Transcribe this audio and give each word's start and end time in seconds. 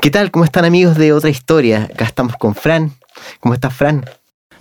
¿Qué 0.00 0.10
tal? 0.10 0.30
¿Cómo 0.30 0.44
están 0.44 0.64
amigos 0.64 0.96
de 0.96 1.12
otra 1.12 1.28
historia? 1.28 1.84
Acá 1.92 2.06
estamos 2.06 2.36
con 2.36 2.54
Fran. 2.54 2.92
¿Cómo 3.40 3.54
estás, 3.54 3.74
Fran? 3.74 4.04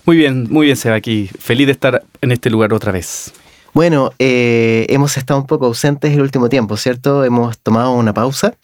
Muy 0.05 0.17
bien, 0.17 0.47
muy 0.49 0.65
bien, 0.65 0.75
Seba, 0.75 0.95
aquí. 0.95 1.29
Feliz 1.39 1.67
de 1.67 1.71
estar 1.71 2.03
en 2.19 2.31
este 2.33 2.49
lugar 2.49 2.73
otra 2.73 2.91
vez. 2.91 3.31
Bueno, 3.73 4.11
eh, 4.19 4.85
hemos 4.89 5.15
estado 5.15 5.39
un 5.39 5.47
poco 5.47 5.67
ausentes 5.67 6.13
el 6.13 6.21
último 6.21 6.49
tiempo, 6.49 6.75
¿cierto? 6.75 7.23
Hemos 7.23 7.57
tomado 7.59 7.93
una 7.93 8.13
pausa. 8.13 8.55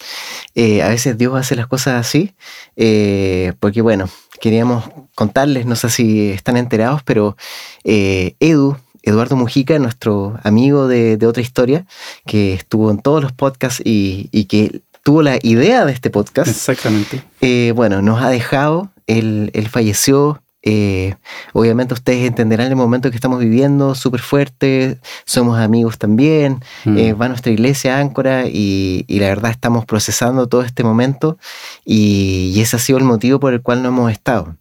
Eh, 0.55 0.81
a 0.81 0.89
veces 0.89 1.17
Dios 1.17 1.35
hace 1.35 1.55
las 1.55 1.67
cosas 1.67 2.05
así, 2.05 2.35
eh, 2.75 3.53
porque 3.61 3.81
bueno, 3.81 4.09
queríamos 4.41 4.83
contarles, 5.15 5.65
no 5.65 5.77
sé 5.77 5.89
si 5.89 6.31
están 6.31 6.57
enterados, 6.57 7.01
pero 7.03 7.37
Edu, 7.85 8.75
Eduardo 9.03 9.37
Mujica, 9.37 9.79
nuestro 9.79 10.37
amigo 10.43 10.89
de, 10.89 11.17
otra 11.25 11.41
historia, 11.41 11.85
que 12.25 12.53
estuvo 12.53 12.91
en 12.91 12.99
todos 12.99 13.23
los 13.23 13.31
podcasts 13.31 13.81
y, 13.83 14.27
y 14.33 14.45
que 14.45 14.81
tuvo 15.07 15.21
la 15.21 15.39
idea 15.41 15.85
de 15.85 15.93
este 15.93 16.09
podcast. 16.09 16.49
Exactamente. 16.49 17.23
bueno, 17.73 18.01
nos 18.01 18.21
ha 18.21 18.29
dejado, 18.29 18.91
él, 19.05 19.51
él 19.53 19.69
falleció 19.69 20.41
eh, 20.69 21.15
obviamente 21.53 21.93
ustedes 21.93 22.27
entenderán 22.27 22.67
el 22.67 22.75
momento 22.75 23.09
que 23.09 23.15
estamos 23.15 23.39
viviendo, 23.39 23.95
súper 23.95 24.19
fuerte, 24.19 24.99
somos 25.23 25.57
amigos 25.57 25.97
también, 25.97 26.61
mm. 26.83 26.97
eh, 26.97 27.13
va 27.13 27.27
a 27.27 27.29
nuestra 27.29 27.53
iglesia 27.53 27.99
Áncora 27.99 28.47
y, 28.47 29.05
la 29.07 29.27
verdad 29.27 29.51
estamos 29.51 29.85
procesando 29.85 30.47
todo 30.47 30.63
este 30.63 30.83
momento 30.83 31.37
y, 31.85 32.59
ese 32.59 32.75
ha 32.75 32.79
sido 32.79 32.97
el 32.97 33.05
motivo 33.05 33.39
por 33.39 33.53
el 33.53 33.61
cual 33.61 33.81
no 33.81 33.87
hemos 33.87 34.11
estado. 34.11 34.57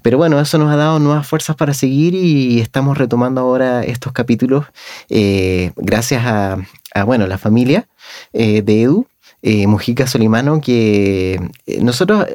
Pero 0.00 0.16
bueno, 0.16 0.40
eso 0.40 0.56
nos 0.56 0.72
ha 0.72 0.76
dado 0.76 0.98
nuevas 0.98 1.26
fuerzas 1.26 1.56
para 1.56 1.74
seguir 1.74 2.14
y 2.14 2.60
estamos 2.60 2.96
retomando 2.96 3.42
ahora 3.42 3.82
estos 3.82 4.12
capítulos 4.12 4.64
eh, 5.10 5.72
gracias 5.76 6.24
a, 6.24 6.56
bueno, 7.04 7.26
la 7.26 7.36
familia 7.36 7.86
de 8.32 8.82
Edu. 8.82 9.06
Mujica 9.42 10.06
Solimano, 10.06 10.60
que 10.60 11.40
nosotros 11.80 12.26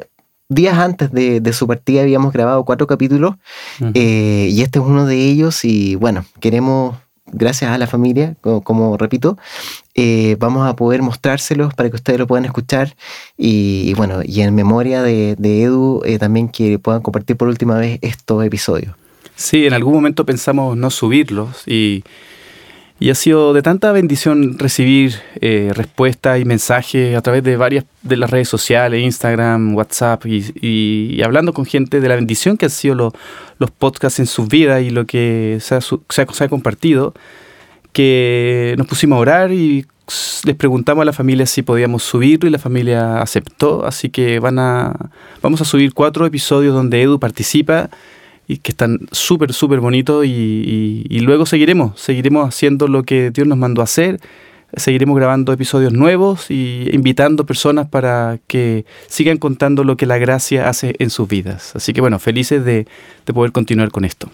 días 0.48 0.78
antes 0.78 1.10
de, 1.12 1.52
su 1.52 1.66
partida 1.66 2.02
habíamos 2.02 2.32
grabado 2.32 2.64
cuatro 2.64 2.86
capítulos 2.86 3.34
eh, 3.94 4.48
y 4.50 4.62
este 4.62 4.78
es 4.78 4.84
uno 4.84 5.06
de 5.06 5.16
ellos 5.16 5.64
y 5.64 5.96
bueno, 5.96 6.24
queremos, 6.40 6.96
gracias 7.26 7.70
a 7.70 7.78
la 7.78 7.86
familia, 7.86 8.36
como, 8.40 8.96
repito, 8.96 9.36
eh, 9.94 10.36
vamos 10.38 10.68
a 10.68 10.76
poder 10.76 11.02
mostrárselos 11.02 11.74
para 11.74 11.90
que 11.90 11.96
ustedes 11.96 12.18
lo 12.18 12.26
puedan 12.26 12.44
escuchar 12.44 12.96
y, 13.36 13.92
bueno, 13.94 14.20
y 14.24 14.42
en 14.42 14.54
memoria 14.54 15.02
de, 15.02 15.36
Edu 15.40 16.02
eh, 16.04 16.18
también 16.18 16.48
que 16.48 16.78
puedan 16.78 17.02
compartir 17.02 17.36
por 17.36 17.48
última 17.48 17.76
vez 17.76 17.98
estos 18.02 18.44
episodios. 18.44 18.94
Sí, 19.34 19.66
en 19.66 19.74
algún 19.74 19.94
momento 19.94 20.24
pensamos 20.24 20.76
no 20.76 20.90
subirlos 20.90 21.66
y 21.66 22.04
y 22.98 23.10
ha 23.10 23.14
sido 23.14 23.52
de 23.52 23.60
tanta 23.60 23.92
bendición 23.92 24.58
recibir 24.58 25.16
eh, 25.40 25.70
respuestas 25.74 26.40
y 26.40 26.46
mensajes 26.46 27.14
a 27.14 27.20
través 27.20 27.44
de 27.44 27.56
varias 27.56 27.84
de 28.02 28.16
las 28.16 28.30
redes 28.30 28.48
sociales, 28.48 29.02
Instagram, 29.02 29.74
WhatsApp, 29.74 30.24
y, 30.26 31.20
hablando 31.22 31.52
con 31.52 31.66
gente 31.66 32.00
de 32.00 32.08
la 32.08 32.14
bendición 32.14 32.56
que 32.56 32.66
han 32.66 32.70
sido 32.70 33.12
los 33.58 33.70
podcasts 33.70 34.18
en 34.18 34.26
sus 34.26 34.48
vidas 34.48 34.82
y 34.82 34.90
lo 34.90 35.04
que 35.04 35.58
se 35.60 35.74
ha, 35.74 35.80
se 35.80 36.44
ha, 36.44 36.48
compartido, 36.48 37.12
que 37.92 38.74
nos 38.78 38.86
pusimos 38.86 39.16
a 39.16 39.20
orar 39.20 39.52
y 39.52 39.86
les 40.44 40.54
preguntamos 40.54 41.02
a 41.02 41.04
la 41.04 41.12
familia 41.12 41.44
si 41.46 41.62
podíamos 41.62 42.02
subirlo 42.02 42.48
y 42.48 42.52
la 42.52 42.58
familia 42.58 43.20
aceptó, 43.20 43.84
así 43.84 44.08
que 44.08 44.38
van 44.38 44.58
a, 44.58 45.10
vamos 45.42 45.60
a 45.60 45.64
subir 45.66 45.92
cuatro 45.92 46.24
episodios 46.24 46.74
donde 46.74 47.02
Edu 47.02 47.18
participa 47.18 47.90
y 48.48 48.58
que 48.58 48.72
están 48.72 49.00
súper, 49.10 49.52
súper 49.52 49.80
bonitos 49.80 50.24
y, 50.26 51.04
luego 51.20 51.46
seguiremos, 51.46 52.00
seguiremos 52.00 52.48
haciendo 52.48 52.88
lo 52.88 53.02
que 53.02 53.30
Dios 53.30 53.46
nos 53.46 53.58
mandó 53.58 53.80
a 53.80 53.84
hacer, 53.84 54.20
seguiremos 54.76 55.16
grabando 55.16 55.52
episodios 55.52 55.92
nuevos 55.92 56.50
y 56.50 56.88
invitando 56.92 57.46
personas 57.46 57.88
para 57.88 58.38
que 58.46 58.84
sigan 59.08 59.38
contando 59.38 59.84
lo 59.84 59.96
que 59.96 60.06
la 60.06 60.18
gracia 60.18 60.68
hace 60.68 60.94
en 60.98 61.10
sus 61.10 61.28
vidas. 61.28 61.74
Así 61.74 61.92
que 61.92 62.00
bueno, 62.00 62.18
felices 62.18 62.64
de 62.64 62.86
poder 63.32 63.52
continuar 63.52 63.90
con 63.90 64.04
esto. 64.04 64.30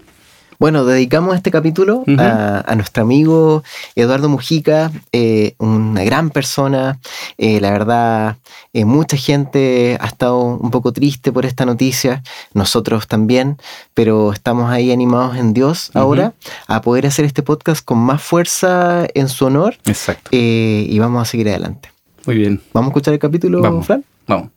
Bueno, 0.62 0.84
dedicamos 0.84 1.34
este 1.34 1.50
capítulo 1.50 2.04
a, 2.18 2.74
nuestro 2.76 3.02
amigo 3.02 3.64
Eduardo 3.96 4.28
Mujica, 4.28 4.92
eh, 5.10 5.56
una 5.58 6.04
gran 6.04 6.30
persona. 6.30 7.00
Eh, 7.36 7.60
la 7.60 7.72
verdad, 7.72 8.36
eh, 8.72 8.84
mucha 8.84 9.16
gente 9.16 9.98
ha 10.00 10.06
estado 10.06 10.38
un 10.38 10.70
poco 10.70 10.92
triste 10.92 11.32
por 11.32 11.46
esta 11.46 11.66
noticia, 11.66 12.22
nosotros 12.54 13.08
también, 13.08 13.56
pero 13.92 14.32
estamos 14.32 14.70
ahí 14.70 14.92
animados 14.92 15.36
en 15.36 15.52
Dios 15.52 15.90
ahora 15.94 16.32
a 16.68 16.80
poder 16.80 17.06
hacer 17.06 17.24
este 17.24 17.42
podcast 17.42 17.84
con 17.84 17.98
más 17.98 18.22
fuerza 18.22 19.08
en 19.14 19.28
su 19.28 19.46
honor. 19.46 19.74
Exacto. 19.84 20.30
y 20.30 20.96
vamos 21.00 21.22
a 21.22 21.24
seguir 21.24 21.48
adelante. 21.48 21.90
Muy 22.24 22.36
bien. 22.36 22.62
¿Vamos 22.72 22.90
a 22.90 22.92
escuchar 22.92 23.14
el 23.14 23.18
capítulo, 23.18 23.62
vamos. 23.62 23.84
Fran? 23.84 24.04
Vamos. 24.28 24.50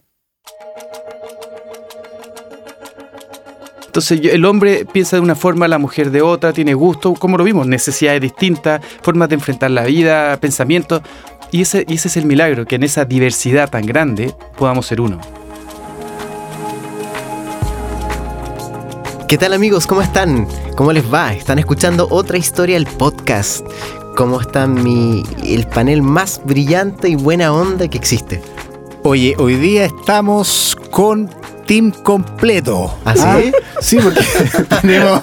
Entonces 3.95 4.19
el 4.33 4.43
hombre 4.43 4.83
piensa 4.83 5.15
de 5.15 5.21
una 5.21 5.35
forma, 5.35 5.69
la 5.69 5.77
mujer 5.77 6.11
de 6.11 6.21
otra, 6.21 6.51
tiene 6.51 6.73
gusto, 6.73 7.13
como 7.13 7.37
lo 7.37 7.45
vimos, 7.45 7.65
necesidades 7.65 8.19
distintas, 8.19 8.81
formas 9.01 9.29
de 9.29 9.35
enfrentar 9.35 9.71
la 9.71 9.85
vida, 9.85 10.35
pensamientos. 10.35 11.01
Y 11.49 11.61
ese, 11.61 11.85
ese 11.87 12.09
es 12.09 12.17
el 12.17 12.25
milagro, 12.25 12.65
que 12.65 12.75
en 12.75 12.83
esa 12.83 13.05
diversidad 13.05 13.69
tan 13.69 13.85
grande 13.85 14.35
podamos 14.57 14.85
ser 14.85 14.99
uno. 14.99 15.21
¿Qué 19.29 19.37
tal 19.37 19.53
amigos? 19.53 19.87
¿Cómo 19.87 20.01
están? 20.01 20.45
¿Cómo 20.75 20.91
les 20.91 21.05
va? 21.05 21.33
Están 21.33 21.57
escuchando 21.59 22.05
otra 22.11 22.37
historia 22.37 22.75
del 22.75 22.87
podcast. 22.87 23.65
¿Cómo 24.17 24.41
está 24.41 24.67
mi, 24.67 25.23
el 25.45 25.67
panel 25.67 26.01
más 26.01 26.41
brillante 26.43 27.07
y 27.07 27.15
buena 27.15 27.53
onda 27.53 27.87
que 27.87 27.97
existe? 27.97 28.41
Oye, 29.03 29.35
hoy 29.37 29.55
día 29.55 29.85
estamos 29.85 30.75
con 30.91 31.29
team 31.65 31.91
completo. 31.91 32.97
¿Ah, 33.05 33.15
sí? 33.15 33.51
Sí, 33.81 33.99
porque 34.01 34.21
tenemos. 34.81 35.21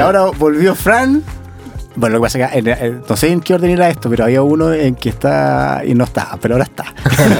Ahora 0.00 0.24
volvió 0.38 0.74
Fran. 0.74 1.22
Bueno, 1.96 2.14
lo 2.14 2.20
que 2.20 2.26
pasa 2.26 2.54
es 2.54 2.64
que 2.64 3.00
no 3.08 3.16
sé 3.16 3.28
en 3.28 3.40
qué 3.40 3.54
orden 3.54 3.70
era 3.70 3.88
esto, 3.88 4.08
pero 4.08 4.24
había 4.24 4.42
uno 4.42 4.72
en 4.72 4.94
que 4.94 5.08
está 5.08 5.82
y 5.84 5.94
no 5.94 6.04
estaba, 6.04 6.36
pero 6.40 6.54
ahora 6.54 6.64
está. 6.64 6.94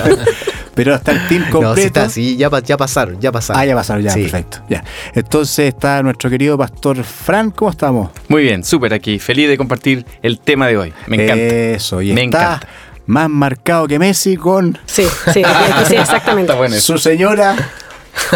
pero 0.75 0.95
está 0.97 1.13
el 1.13 1.29
team 1.29 1.43
completo. 1.51 1.61
No, 1.61 1.77
sí, 1.77 1.83
está, 1.83 2.09
sí 2.09 2.37
ya, 2.37 2.51
ya 2.65 2.77
pasaron, 2.77 3.21
ya 3.21 3.31
pasaron. 3.31 3.63
Ah, 3.63 3.65
ya 3.65 3.75
pasaron, 3.77 4.03
ya, 4.03 4.15
perfecto. 4.15 4.59
Ya. 4.69 4.83
Entonces 5.15 5.75
está 5.75 6.03
nuestro 6.03 6.29
querido 6.29 6.59
pastor 6.59 7.03
Fran, 7.05 7.53
¿cómo 7.53 7.71
estamos? 7.71 8.11
Muy 8.29 8.43
bien, 8.43 8.65
súper 8.65 8.95
aquí, 8.95 9.21
feliz 9.21 9.49
de 9.49 9.57
compartir 9.57 10.05
el 10.23 10.41
tema 10.41 10.67
de 10.67 10.77
hoy. 10.77 10.95
Me 11.07 11.25
encanta. 11.25 11.45
Eso, 11.45 12.03
y 12.03 12.13
Me 12.13 12.23
encanta. 12.23 12.61
Más 13.07 13.31
marcado 13.31 13.87
que 13.89 13.99
Messi 13.99 14.37
con. 14.37 14.77
Sí, 14.87 15.05
sí, 15.33 15.43
sí 15.87 15.97
exactamente. 15.97 16.53
Está 16.53 16.57
bueno 16.57 16.77
Su 16.77 16.99
señora. 16.99 17.57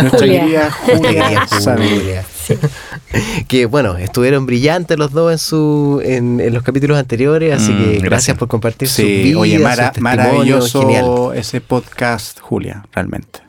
Nuestra 0.01 0.27
querida 0.27 0.71
Julia. 0.71 2.25
Que 3.49 3.67
bueno, 3.67 3.97
estuvieron 3.99 4.47
brillantes 4.47 4.99
los 4.99 5.13
dos 5.13 5.33
en 5.33 5.39
su 5.39 6.01
en, 6.05 6.53
los 6.53 6.63
capítulos 6.63 6.99
anteriores, 6.99 7.55
así 7.55 7.73
que 7.73 8.01
mm, 8.01 8.03
gracias, 8.03 8.37
por 8.37 8.49
compartir 8.49 8.89
su 8.89 9.03
vida, 9.03 9.39
oye, 9.39 9.59
maravilloso 10.01 11.33
ese 11.33 11.61
podcast, 11.61 12.41
Julia, 12.41 12.85
realmente. 12.93 13.41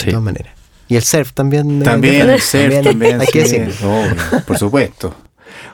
De 0.00 0.10
todas 0.10 0.24
maneras. 0.24 0.54
Y 0.88 0.96
el 0.96 1.02
surf 1.02 1.32
también. 1.32 1.82
Eh, 1.82 1.84
también, 1.84 2.30
el 2.30 2.40
surf 2.40 2.82
también. 2.82 3.20
Hay 3.20 3.26
que 3.28 3.40
decirlo. 3.40 4.02
por 4.46 4.58
supuesto. 4.58 5.14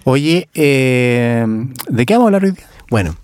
Oye, 0.04 0.48
eh, 0.54 1.44
¿de 1.88 2.06
qué 2.06 2.14
vamos 2.14 2.26
a 2.26 2.28
hablar 2.28 2.44
hoy 2.44 2.52
día? 2.52 2.66
Bueno, 2.90 3.16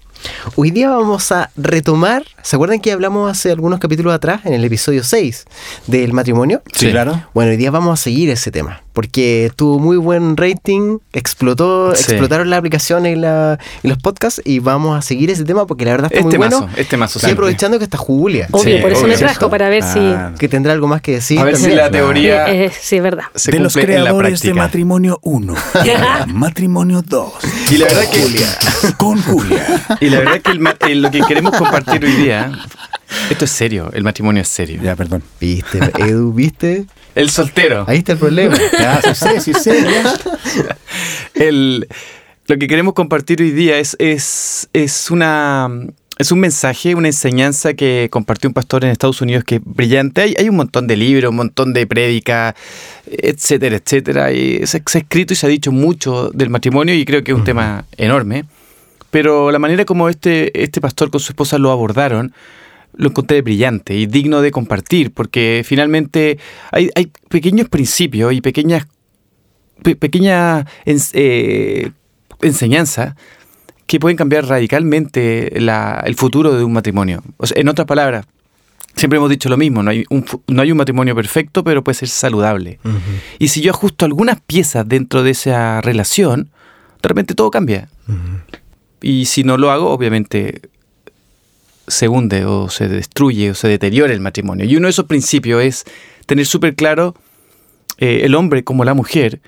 Hoy 0.54 0.70
día 0.70 0.90
vamos 0.90 1.32
a 1.32 1.50
retomar, 1.56 2.24
¿se 2.42 2.56
acuerdan 2.56 2.80
que 2.80 2.92
hablamos 2.92 3.30
hace 3.30 3.50
algunos 3.50 3.80
capítulos 3.80 4.14
atrás, 4.14 4.40
en 4.44 4.54
el 4.54 4.64
episodio 4.64 5.04
6 5.04 5.44
del 5.86 6.12
matrimonio? 6.12 6.62
Sí, 6.72 6.90
claro. 6.90 7.22
Bueno, 7.34 7.50
hoy 7.50 7.56
día 7.56 7.70
vamos 7.70 8.00
a 8.00 8.02
seguir 8.02 8.30
ese 8.30 8.50
tema 8.50 8.82
porque 8.96 9.52
tuvo 9.54 9.78
muy 9.78 9.98
buen 9.98 10.38
rating, 10.38 11.00
explotó, 11.12 11.92
explotaron 11.92 12.48
las 12.48 12.60
aplicaciones 12.60 13.18
y, 13.18 13.86
los 13.86 13.98
podcasts 13.98 14.40
y 14.42 14.58
vamos 14.58 14.98
a 14.98 15.02
seguir 15.02 15.28
ese 15.28 15.44
tema 15.44 15.66
porque 15.66 15.84
la 15.84 15.90
verdad 15.90 16.06
está 16.06 16.26
este 16.26 16.38
muy 16.38 16.48
bueno. 16.48 16.66
Este 16.78 16.96
mazo, 16.96 17.20
Y 17.28 17.30
aprovechando 17.30 17.76
que 17.76 17.84
está 17.84 17.98
Julia. 17.98 18.48
Obvio, 18.52 18.80
por 18.80 18.90
eso 18.90 19.06
me 19.06 19.18
trajo 19.18 19.50
para 19.50 19.68
ver 19.68 19.82
si... 19.82 20.00
Que 20.38 20.48
tendrá 20.48 20.72
algo 20.72 20.86
más 20.88 21.02
que 21.02 21.12
decir. 21.12 21.38
A 21.38 21.44
ver 21.44 21.58
si 21.58 21.74
la 21.74 21.90
teoría... 21.90 22.46
Eh, 22.46 22.64
eh, 22.64 22.72
sí, 22.72 22.96
es 22.96 23.02
verdad. 23.02 23.24
Se 23.34 23.52
de 23.52 23.58
los 23.58 23.74
creadores 23.74 24.40
de 24.40 24.54
Matrimonio 24.54 25.18
1, 25.20 25.54
Matrimonio 26.28 27.02
2. 27.06 27.32
Y 27.72 27.76
la 27.76 27.88
verdad 27.88 28.10
que... 28.10 28.22
Julia. 28.22 28.48
Con 28.96 29.20
Julia. 29.20 29.86
Y 30.00 30.08
la 30.08 30.15
verdad 30.18 30.40
que 30.40 30.94
lo 30.94 31.10
que 31.10 31.20
queremos 31.22 31.56
compartir 31.56 32.04
hoy 32.04 32.12
día... 32.12 32.52
Esto 33.30 33.44
es 33.44 33.50
serio, 33.50 33.90
el 33.92 34.02
matrimonio 34.02 34.42
es 34.42 34.48
serio. 34.48 34.80
Ya, 34.82 34.96
perdón. 34.96 35.22
¿Viste, 35.40 35.78
Edu, 35.98 36.32
viste? 36.32 36.86
El 37.14 37.30
soltero. 37.30 37.84
Ahí 37.88 37.98
está 37.98 38.12
el 38.12 38.18
problema. 38.18 38.56
Ya, 38.72 39.00
sí 39.14 39.40
sí 39.40 39.52
sí 39.54 39.70
El, 41.34 41.86
lo 42.46 42.58
que 42.58 42.68
queremos 42.68 42.94
compartir 42.94 43.42
hoy 43.42 43.50
día 43.50 43.78
es, 43.78 43.96
es, 43.98 44.68
es, 44.72 45.10
una, 45.10 45.68
es 46.18 46.30
un 46.30 46.40
mensaje, 46.40 46.94
una 46.94 47.08
enseñanza 47.08 47.74
que 47.74 48.08
compartió 48.10 48.48
un 48.48 48.54
pastor 48.54 48.84
en 48.84 48.90
Estados 48.90 49.20
Unidos 49.20 49.44
que 49.44 49.56
es 49.56 49.60
brillante. 49.64 50.22
Hay, 50.22 50.34
hay 50.38 50.48
un 50.48 50.56
montón 50.56 50.86
de 50.86 50.96
libros, 50.96 51.30
un 51.30 51.36
montón 51.36 51.72
de 51.72 51.86
prédicas, 51.86 52.54
etcétera, 53.06 53.76
etcétera. 53.76 54.32
Y 54.32 54.66
se, 54.66 54.76
ha 54.78 54.98
escrito 54.98 55.32
y 55.32 55.36
se 55.36 55.46
ha 55.46 55.48
dicho 55.48 55.72
mucho 55.72 56.30
del 56.30 56.50
matrimonio 56.50 56.94
y 56.94 57.04
creo 57.04 57.24
que 57.24 57.32
es 57.32 57.38
un 57.38 57.44
tema 57.44 57.84
enorme. 57.96 58.44
Pero 59.16 59.50
la 59.50 59.58
manera 59.58 59.86
como 59.86 60.10
este, 60.10 60.62
este 60.62 60.78
pastor 60.82 61.10
con 61.10 61.20
su 61.20 61.32
esposa 61.32 61.56
lo 61.56 61.70
abordaron 61.70 62.34
lo 62.98 63.08
encontré 63.08 63.40
brillante 63.40 63.94
y 63.94 64.04
digno 64.06 64.42
de 64.42 64.50
compartir, 64.50 65.10
porque 65.12 65.62
finalmente 65.64 66.38
hay, 66.70 66.90
hay 66.94 67.10
pequeños 67.30 67.68
principios 67.70 68.34
y 68.34 68.40
pequeñas, 68.42 68.86
pe- 69.82 69.96
pequeñas 69.96 70.66
eh, 70.84 71.90
enseñanzas 72.42 73.14
que 73.86 73.98
pueden 74.00 74.16
cambiar 74.18 74.46
radicalmente 74.46 75.50
la- 75.60 76.02
el 76.06 76.14
futuro 76.14 76.52
de 76.54 76.62
un 76.64 76.72
matrimonio. 76.74 77.22
O 77.38 77.46
sea, 77.46 77.58
en 77.60 77.68
otras 77.68 77.86
palabras, 77.86 78.26
siempre 78.94 79.16
hemos 79.18 79.30
dicho 79.30 79.48
lo 79.48 79.56
mismo, 79.56 79.82
no 79.82 79.90
hay, 79.92 80.04
un, 80.10 80.24
no 80.46 80.60
hay 80.62 80.72
un 80.72 80.78
matrimonio 80.78 81.14
perfecto, 81.14 81.64
pero 81.64 81.82
puede 81.84 81.94
ser 81.96 82.08
saludable. 82.08 82.78
Y 83.38 83.48
si 83.48 83.60
yo 83.62 83.70
ajusto 83.72 84.04
algunas 84.04 84.40
piezas 84.40 84.86
dentro 84.86 85.22
de 85.22 85.30
esa 85.30 85.80
relación, 85.80 86.50
de 87.02 87.08
repente 87.08 87.34
todo 87.34 87.50
cambia. 87.50 87.88
Y 89.02 89.26
si 89.26 89.44
no 89.44 89.56
lo 89.56 89.70
hago, 89.70 89.90
obviamente 89.90 90.62
se 91.88 92.08
hunde 92.08 92.44
o 92.44 92.68
se 92.68 92.88
destruye 92.88 93.50
o 93.50 93.54
se 93.54 93.68
deteriora 93.68 94.12
el 94.12 94.20
matrimonio. 94.20 94.64
Y 94.66 94.76
uno 94.76 94.86
de 94.86 94.90
esos 94.90 95.04
principios 95.06 95.62
es 95.62 95.84
tener 96.26 96.46
súper 96.46 96.74
claro 96.74 97.14
eh, 97.98 98.22
el 98.24 98.34
hombre 98.34 98.64
como 98.64 98.84
la 98.84 98.94
mujer, 98.94 99.40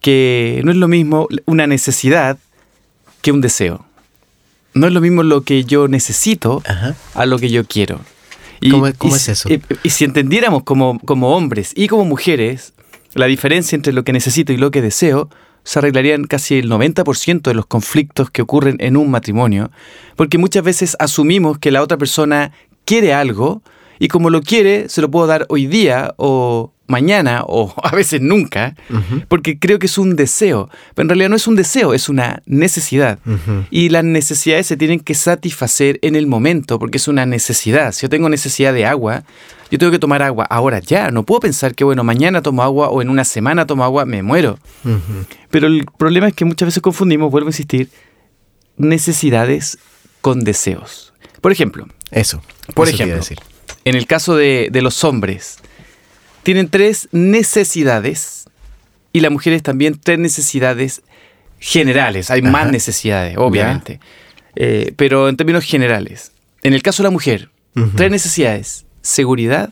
que 0.00 0.60
no 0.64 0.70
es 0.70 0.76
lo 0.76 0.88
mismo 0.88 1.28
una 1.46 1.66
necesidad 1.66 2.38
que 3.22 3.32
un 3.32 3.40
deseo. 3.40 3.84
No 4.72 4.86
es 4.86 4.92
lo 4.92 5.00
mismo 5.00 5.22
lo 5.22 5.42
que 5.42 5.64
yo 5.64 5.86
necesito 5.88 6.62
Ajá. 6.66 6.94
a 7.14 7.26
lo 7.26 7.38
que 7.38 7.50
yo 7.50 7.64
quiero. 7.64 8.00
¿Cómo 8.70 8.86
es- 8.86 8.94
cómo 8.96 9.14
y 9.14 9.16
es 9.16 9.22
si- 9.22 9.30
eso? 9.32 9.48
Y, 9.52 9.60
y 9.82 9.90
si 9.90 10.04
entendiéramos 10.04 10.62
como, 10.62 10.98
como 11.00 11.36
hombres 11.36 11.72
y 11.76 11.86
como 11.88 12.04
mujeres 12.04 12.72
la 13.14 13.26
diferencia 13.26 13.76
entre 13.76 13.92
lo 13.92 14.04
que 14.04 14.12
necesito 14.12 14.52
y 14.52 14.56
lo 14.56 14.70
que 14.70 14.80
deseo, 14.82 15.28
se 15.64 15.78
arreglarían 15.78 16.24
casi 16.24 16.58
el 16.58 16.70
90% 16.70 17.42
de 17.42 17.54
los 17.54 17.66
conflictos 17.66 18.30
que 18.30 18.42
ocurren 18.42 18.76
en 18.80 18.96
un 18.96 19.10
matrimonio, 19.10 19.70
porque 20.14 20.38
muchas 20.38 20.62
veces 20.62 20.96
asumimos 20.98 21.58
que 21.58 21.70
la 21.70 21.82
otra 21.82 21.96
persona 21.96 22.52
quiere 22.84 23.14
algo 23.14 23.62
y 23.98 24.08
como 24.08 24.30
lo 24.30 24.42
quiere, 24.42 24.88
se 24.88 25.00
lo 25.00 25.10
puedo 25.10 25.26
dar 25.26 25.46
hoy 25.48 25.66
día 25.66 26.14
o 26.16 26.72
mañana 26.86 27.42
o 27.46 27.74
a 27.82 27.94
veces 27.94 28.20
nunca, 28.20 28.76
porque 29.28 29.58
creo 29.58 29.78
que 29.78 29.86
es 29.86 29.98
un 29.98 30.16
deseo, 30.16 30.68
pero 30.94 31.04
en 31.04 31.08
realidad 31.08 31.30
no 31.30 31.36
es 31.36 31.46
un 31.46 31.56
deseo, 31.56 31.94
es 31.94 32.08
una 32.08 32.42
necesidad. 32.46 33.18
Y 33.70 33.88
las 33.88 34.04
necesidades 34.04 34.66
se 34.66 34.76
tienen 34.76 35.00
que 35.00 35.14
satisfacer 35.14 35.98
en 36.02 36.16
el 36.16 36.26
momento, 36.26 36.78
porque 36.78 36.98
es 36.98 37.08
una 37.08 37.26
necesidad. 37.26 37.92
Si 37.92 38.02
yo 38.02 38.10
tengo 38.10 38.28
necesidad 38.28 38.74
de 38.74 38.86
agua, 38.86 39.24
yo 39.74 39.78
tengo 39.78 39.90
que 39.90 39.98
tomar 39.98 40.22
agua 40.22 40.46
ahora 40.48 40.78
ya. 40.78 41.10
No 41.10 41.24
puedo 41.24 41.40
pensar 41.40 41.74
que, 41.74 41.82
bueno, 41.82 42.04
mañana 42.04 42.42
tomo 42.42 42.62
agua 42.62 42.90
o 42.90 43.02
en 43.02 43.10
una 43.10 43.24
semana 43.24 43.66
tomo 43.66 43.82
agua, 43.82 44.04
me 44.04 44.22
muero. 44.22 44.56
Pero 45.50 45.66
el 45.66 45.84
problema 45.98 46.28
es 46.28 46.34
que 46.34 46.44
muchas 46.44 46.68
veces 46.68 46.80
confundimos, 46.80 47.28
vuelvo 47.28 47.48
a 47.48 47.50
insistir, 47.50 47.88
necesidades 48.76 49.78
con 50.20 50.44
deseos. 50.44 51.12
Por 51.40 51.50
ejemplo, 51.50 51.88
Eso. 52.12 52.40
por 52.72 52.86
eso 52.86 52.94
ejemplo, 52.94 53.16
decir. 53.16 53.38
en 53.84 53.96
el 53.96 54.06
caso 54.06 54.36
de, 54.36 54.68
de 54.70 54.80
los 54.80 55.02
hombres, 55.02 55.58
tienen 56.44 56.68
tres 56.68 57.08
necesidades 57.10 58.44
y 59.12 59.22
las 59.22 59.32
mujeres 59.32 59.64
también 59.64 59.98
tres 60.00 60.20
necesidades 60.20 61.02
generales. 61.58 62.30
Hay 62.30 62.42
más 62.42 62.70
necesidades, 62.70 63.36
obviamente. 63.38 63.98
Eh, 64.54 64.92
pero 64.94 65.28
en 65.28 65.36
términos 65.36 65.64
generales, 65.64 66.30
en 66.62 66.74
el 66.74 66.82
caso 66.84 67.02
de 67.02 67.08
la 67.08 67.10
mujer, 67.10 67.50
tres 67.96 68.12
necesidades. 68.12 68.86
Seguridad, 69.04 69.70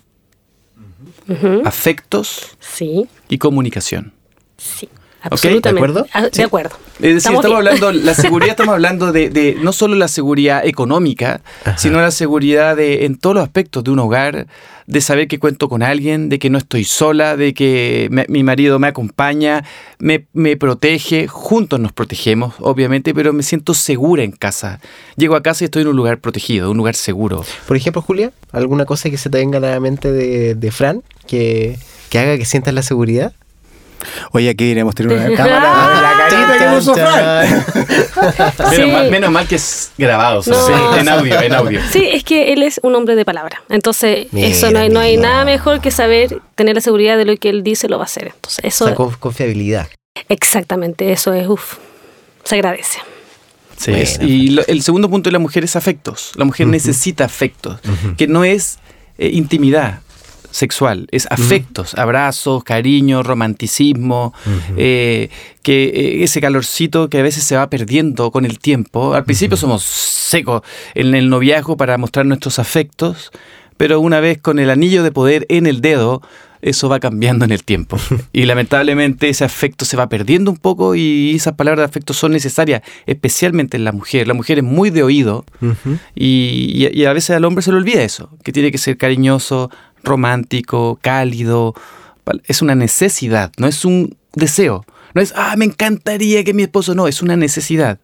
afectos 1.65 2.55
Sí, 2.61 3.09
y 3.31 3.39
comunicación. 3.39 4.13
sí. 4.59 4.89
Absolutamente. 5.23 5.69
¿de 5.73 5.77
acuerdo? 5.77 6.07
Ah, 6.13 6.23
De 6.23 6.31
Sí. 6.33 6.43
acuerdo. 6.43 6.77
Es 6.97 7.01
decir, 7.15 7.17
estamos, 7.17 7.45
bien. 7.45 7.57
hablando, 7.57 7.93
la 7.93 8.15
seguridad, 8.15 8.51
estamos 8.51 8.75
hablando 8.75 9.13
de, 9.13 9.31
de 9.31 9.57
no 9.61 9.73
solo 9.73 9.95
la 9.97 10.09
seguridad 10.09 10.65
económica, 10.67 11.41
Ajá. 11.65 11.77
sino 11.79 12.01
la 12.01 12.11
seguridad 12.11 12.77
de, 12.77 13.05
en 13.07 13.17
todos 13.19 13.35
los 13.35 13.43
aspectos 13.45 13.83
de 13.85 13.91
un 13.91 13.99
hogar, 13.99 14.47
de 14.87 15.01
saber 15.01 15.27
que 15.29 15.39
cuento 15.39 15.69
con 15.69 15.83
alguien, 15.83 16.29
de 16.29 16.39
que 16.39 16.51
no 16.51 16.59
estoy 16.59 16.85
sola, 16.85 17.37
de 17.37 17.55
que 17.55 18.09
me- 18.11 18.27
mi 18.29 18.43
marido 18.43 18.79
me 18.79 18.89
acompaña, 18.89 19.65
me, 19.99 20.27
me 20.33 20.57
protege, 20.57 21.27
juntos 21.29 21.81
nos 21.81 21.93
protegemos, 21.93 22.55
obviamente, 22.61 23.15
pero 23.15 23.33
me 23.33 23.43
siento 23.43 23.75
segura 23.75 24.23
en 24.23 24.33
casa. 24.33 24.81
Llego 25.17 25.35
a 25.37 25.43
casa 25.43 25.65
y 25.65 25.67
estoy 25.67 25.83
en 25.83 25.89
un 25.89 25.97
lugar 25.97 26.19
protegido, 26.19 26.71
un 26.71 26.77
lugar 26.77 26.95
seguro. 26.95 27.45
Por 27.67 27.77
ejemplo, 27.77 28.03
Julia, 28.03 28.33
¿alguna 28.53 28.85
cosa 28.85 29.09
que 29.11 29.17
se 29.19 29.31
te 29.31 29.39
venga 29.39 29.59
a 29.59 29.61
la 29.61 29.81
mente 29.81 30.13
de, 30.13 30.55
de 30.57 30.71
Fran 30.73 31.03
que, 31.27 31.79
que 32.11 32.19
haga 32.19 32.37
que 32.37 32.45
sientas 32.45 32.75
la 32.75 32.83
seguridad? 32.83 33.33
Oye, 34.33 34.51
aquí 34.51 34.65
deberíamos 34.65 34.95
tener 34.95 35.13
una 35.17 35.27
Ah. 35.33 35.37
cámara. 35.37 36.01
La 36.03 36.29
carita 36.29 36.59
que 36.59 36.77
puso. 36.77 36.95
Menos, 38.71 38.75
Sí. 38.77 38.83
mal, 38.91 39.11
menos 39.11 39.31
mal 39.31 39.47
que 39.49 39.57
es 39.57 39.93
grabado, 39.99 40.43
No. 40.47 40.67
sí, 40.67 40.73
en 40.99 41.09
audio, 41.09 41.41
en 41.41 41.53
audio. 41.55 41.81
Sí, 41.91 42.09
es 42.13 42.25
que 42.25 42.53
él 42.53 42.63
es 42.63 42.81
un 42.83 42.95
hombre 42.95 43.15
de 43.17 43.25
palabra. 43.25 43.63
Entonces, 43.69 44.27
Mira, 44.33 44.49
eso 44.49 44.71
no 44.71 44.79
hay, 44.79 44.89
no 44.89 45.01
hay 45.01 45.17
mira. 45.17 45.31
nada 45.31 45.45
mejor 45.45 45.81
que 45.81 45.91
saber 45.91 46.41
tener 46.55 46.75
la 46.75 46.81
seguridad 46.81 47.17
de 47.17 47.25
lo 47.25 47.37
que 47.37 47.49
él 47.51 47.63
dice 47.63 47.89
lo 47.89 47.99
va 47.99 48.05
a 48.05 48.07
hacer. 48.07 48.33
Entonces, 48.35 48.65
O 48.65 48.69
eso 48.69 48.87
sea, 48.87 48.95
con 48.95 49.11
confiabilidad. 49.15 49.89
exactamente, 50.29 51.13
eso 51.13 51.33
es 51.35 51.47
uff. 51.49 51.77
Se 52.45 52.55
agradece. 52.57 52.99
Sí, 53.77 53.91
Bueno. 53.91 54.03
es- 54.05 54.19
y 54.21 54.49
lo- 54.51 54.67
el 54.67 54.83
segundo 54.83 55.09
punto 55.11 55.29
de 55.29 55.33
la 55.33 55.39
mujer 55.39 55.65
es 55.65 55.77
afectos. 55.77 56.33
La 56.37 56.45
mujer 56.45 56.67
necesita 56.69 57.25
afectos, 57.25 57.79
que 58.17 58.27
no 58.27 58.45
es 58.45 58.79
eh, 59.19 59.29
intimidad 59.33 60.01
sexual, 60.53 61.09
es 61.11 61.27
afectos, 61.31 61.95
abrazos, 61.97 62.63
cariño, 62.63 63.23
romanticismo, 63.23 64.33
eh, 64.77 65.29
que 65.63 65.85
eh, 65.85 66.23
ese 66.25 66.41
calorcito 66.41 67.09
que 67.09 67.19
a 67.19 67.23
veces 67.23 67.43
se 67.45 67.57
va 67.57 67.69
perdiendo 67.69 68.31
con 68.31 68.45
el 68.45 68.59
tiempo. 68.59 69.15
Al 69.15 69.25
principio 69.25 69.57
somos 69.57 69.83
secos 69.83 70.63
en 70.95 71.15
el 71.15 71.29
noviazgo 71.29 71.77
para 71.77 71.99
mostrar 71.99 72.27
nuestros 72.27 72.59
afectos, 72.59 73.31
pero 73.77 73.99
una 74.01 74.21
vez 74.21 74.39
con 74.39 74.59
el 74.59 74.71
anillo 74.71 75.03
de 75.03 75.11
poder 75.11 75.47
en 75.49 75.67
el 75.67 75.81
dedo, 75.81 76.23
eso 76.61 76.89
va 76.89 77.01
cambiando 77.01 77.45
en 77.45 77.51
el 77.51 77.65
tiempo. 77.65 77.99
Y 78.33 78.45
lamentablemente 78.45 79.29
ese 79.29 79.45
afecto 79.45 79.85
se 79.85 79.97
va 79.97 80.09
perdiendo 80.09 80.51
un 80.51 80.57
poco 80.59 80.95
y 80.95 81.35
esas 81.35 81.55
palabras 81.55 81.81
de 81.81 81.87
afecto 81.91 82.15
son 82.15 82.31
necesarias, 82.33 82.83
especialmente 83.07 83.77
en 83.77 83.85
la 83.85 83.91
mujer. 83.93 84.29
La 84.29 84.35
mujer 84.35 84.59
es 84.59 84.65
muy 84.65 84.91
de 84.91 85.03
oído 85.03 85.45
y- 86.15 86.89
y 86.93 87.05
a 87.05 87.13
veces 87.13 87.31
al 87.37 87.45
hombre 87.45 87.63
se 87.63 87.73
le 87.73 87.79
olvida 87.79 88.03
eso, 88.03 88.31
que 88.45 88.53
tiene 88.53 88.71
que 88.71 88.79
ser 88.79 88.97
cariñoso, 88.97 89.71
romántico, 90.03 90.99
cálido. 91.03 91.75
Es 92.47 92.63
una 92.63 92.75
necesidad, 92.75 93.53
no 93.59 93.67
es 93.67 93.85
un 93.85 94.17
deseo. 94.35 94.85
No 95.15 95.21
es, 95.21 95.33
ah, 95.37 95.55
me 95.57 95.65
encantaría 95.67 96.43
que 96.45 96.55
mi 96.55 96.63
esposo, 96.63 96.95
no, 96.95 97.07
es 97.09 97.21
una 97.23 97.37
necesidad. 97.37 97.99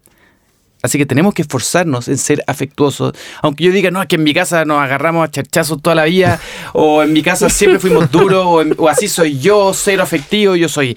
Así 0.82 0.96
que 0.98 1.06
tenemos 1.06 1.34
que 1.34 1.42
esforzarnos 1.42 2.06
en 2.08 2.18
ser 2.18 2.44
afectuosos. 2.46 3.12
Aunque 3.42 3.64
yo 3.64 3.72
diga, 3.72 3.90
no, 3.90 4.00
es 4.00 4.06
que 4.08 4.16
en 4.16 4.22
mi 4.22 4.32
casa 4.34 4.64
nos 4.64 4.80
agarramos 4.80 5.24
a 5.26 5.30
charchazos 5.30 5.80
toda 5.82 5.96
la 5.96 6.04
vida, 6.04 6.40
o 6.72 7.02
en 7.02 7.12
mi 7.12 7.22
casa 7.22 7.48
siempre 7.48 7.80
fuimos 7.80 8.10
duros, 8.12 8.44
o, 8.46 8.62
en- 8.62 8.74
o 8.78 8.88
así 8.88 9.08
soy 9.08 9.38
yo, 9.38 9.72
cero 9.74 10.02
afectivo, 10.04 10.54
yo 10.54 10.68
soy 10.68 10.96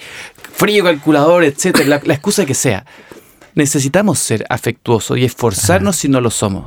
frío, 0.54 0.84
calculador, 0.84 1.44
etc. 1.44 1.86
La, 1.88 2.00
la 2.04 2.14
excusa 2.14 2.46
que 2.46 2.54
sea. 2.54 2.86
Necesitamos 3.56 4.20
ser 4.20 4.46
afectuosos 4.50 5.18
y 5.18 5.26
esforzarnos 5.26 5.96
si 5.96 6.08
no 6.10 6.22
lo 6.22 6.30
somos 6.30 6.66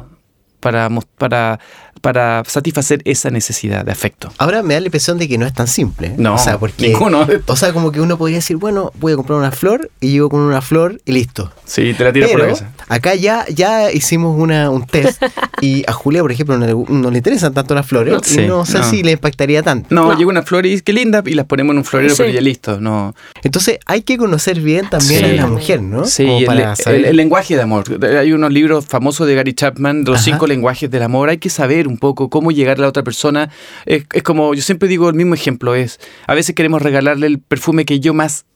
para, 0.64 0.88
para, 1.18 1.60
para 2.00 2.42
satisfacer 2.46 3.02
esa 3.04 3.28
necesidad 3.30 3.84
de 3.84 3.92
afecto. 3.92 4.32
Ahora 4.38 4.62
me 4.62 4.72
da 4.74 4.80
la 4.80 4.86
impresión 4.86 5.18
de 5.18 5.28
que 5.28 5.36
no 5.36 5.44
es 5.46 5.52
tan 5.52 5.68
simple. 5.68 6.14
No, 6.16 6.34
o 6.36 6.38
sea, 6.38 6.58
porque, 6.58 6.88
ninguno. 6.88 7.26
O 7.46 7.56
sea, 7.56 7.72
como 7.74 7.92
que 7.92 8.00
uno 8.00 8.16
podría 8.16 8.38
decir, 8.38 8.56
bueno, 8.56 8.90
voy 8.98 9.12
a 9.12 9.16
comprar 9.16 9.38
una 9.38 9.50
flor 9.52 9.90
y 10.00 10.12
llego 10.12 10.30
con 10.30 10.40
una 10.40 10.62
flor 10.62 11.00
y 11.04 11.12
listo. 11.12 11.52
Sí, 11.66 11.92
te 11.94 12.02
la 12.04 12.12
tiras 12.14 12.30
por 12.30 12.40
la 12.40 12.46
cabeza. 12.46 12.70
acá 12.88 13.14
ya, 13.14 13.44
ya 13.48 13.92
hicimos 13.92 14.38
una, 14.40 14.70
un 14.70 14.86
test 14.86 15.22
y 15.60 15.84
a 15.86 15.92
Julia, 15.92 16.22
por 16.22 16.32
ejemplo, 16.32 16.56
no 16.56 16.66
le, 16.66 16.74
no 16.88 17.10
le 17.10 17.18
interesan 17.18 17.52
tanto 17.52 17.74
las 17.74 17.86
flores 17.86 18.18
Sí, 18.24 18.40
y 18.40 18.46
no 18.46 18.64
sé 18.64 18.78
no. 18.78 18.84
si 18.90 19.02
le 19.02 19.12
impactaría 19.12 19.62
tanto. 19.62 19.88
No, 19.94 20.06
No. 20.10 20.16
llega 20.16 20.30
una 20.30 20.42
flor 20.42 20.64
y 20.64 20.80
qué 20.80 20.92
linda, 20.94 21.22
y 21.26 21.34
las 21.34 21.44
ponemos 21.46 21.72
en 21.74 21.78
un 21.78 21.84
florero, 21.84 22.14
Sí. 22.14 22.22
pero 22.22 22.32
ya 22.34 22.40
listo. 22.40 22.80
No. 22.80 23.14
Entonces 23.42 23.78
hay 23.86 24.00
que 24.02 24.16
conocer 24.16 24.60
bien 24.60 24.88
también 24.88 25.20
Sí. 25.20 25.26
a 25.38 25.42
la 25.42 25.46
mujer, 25.46 25.82
¿no? 25.82 26.04
Sí, 26.06 26.24
Como 26.24 26.38
el, 26.38 26.46
para 26.46 26.70
el- 26.72 26.76
saber- 26.76 27.04
el 27.06 27.16
lenguaje 27.16 27.54
de 27.56 27.62
amor. 27.62 27.84
Hay 28.18 28.32
unos 28.32 28.50
libros 28.52 28.86
famosos 28.86 29.26
de 29.26 29.34
Gary 29.34 29.52
Chapman, 29.54 30.04
Los 30.04 30.16
Ajá. 30.16 30.24
cinco 30.24 30.46
lenguajes 30.54 30.90
del 30.90 31.02
amor. 31.02 31.28
Hay 31.28 31.38
que 31.38 31.50
saber 31.50 31.88
un 31.88 31.98
poco 31.98 32.30
cómo 32.30 32.52
llegar 32.52 32.78
a 32.78 32.82
la 32.82 32.88
otra 32.88 33.02
persona. 33.02 33.50
Es, 33.86 34.04
como, 34.22 34.54
yo 34.54 34.62
siempre 34.62 34.88
digo 34.88 35.08
el 35.08 35.14
mismo 35.14 35.34
ejemplo, 35.34 35.74
es, 35.74 36.00
a 36.26 36.34
veces 36.34 36.54
queremos 36.54 36.80
regalarle 36.80 37.26
el 37.26 37.40
perfume 37.40 37.84
que 37.84 38.00
yo 38.00 38.14
más, 38.14 38.46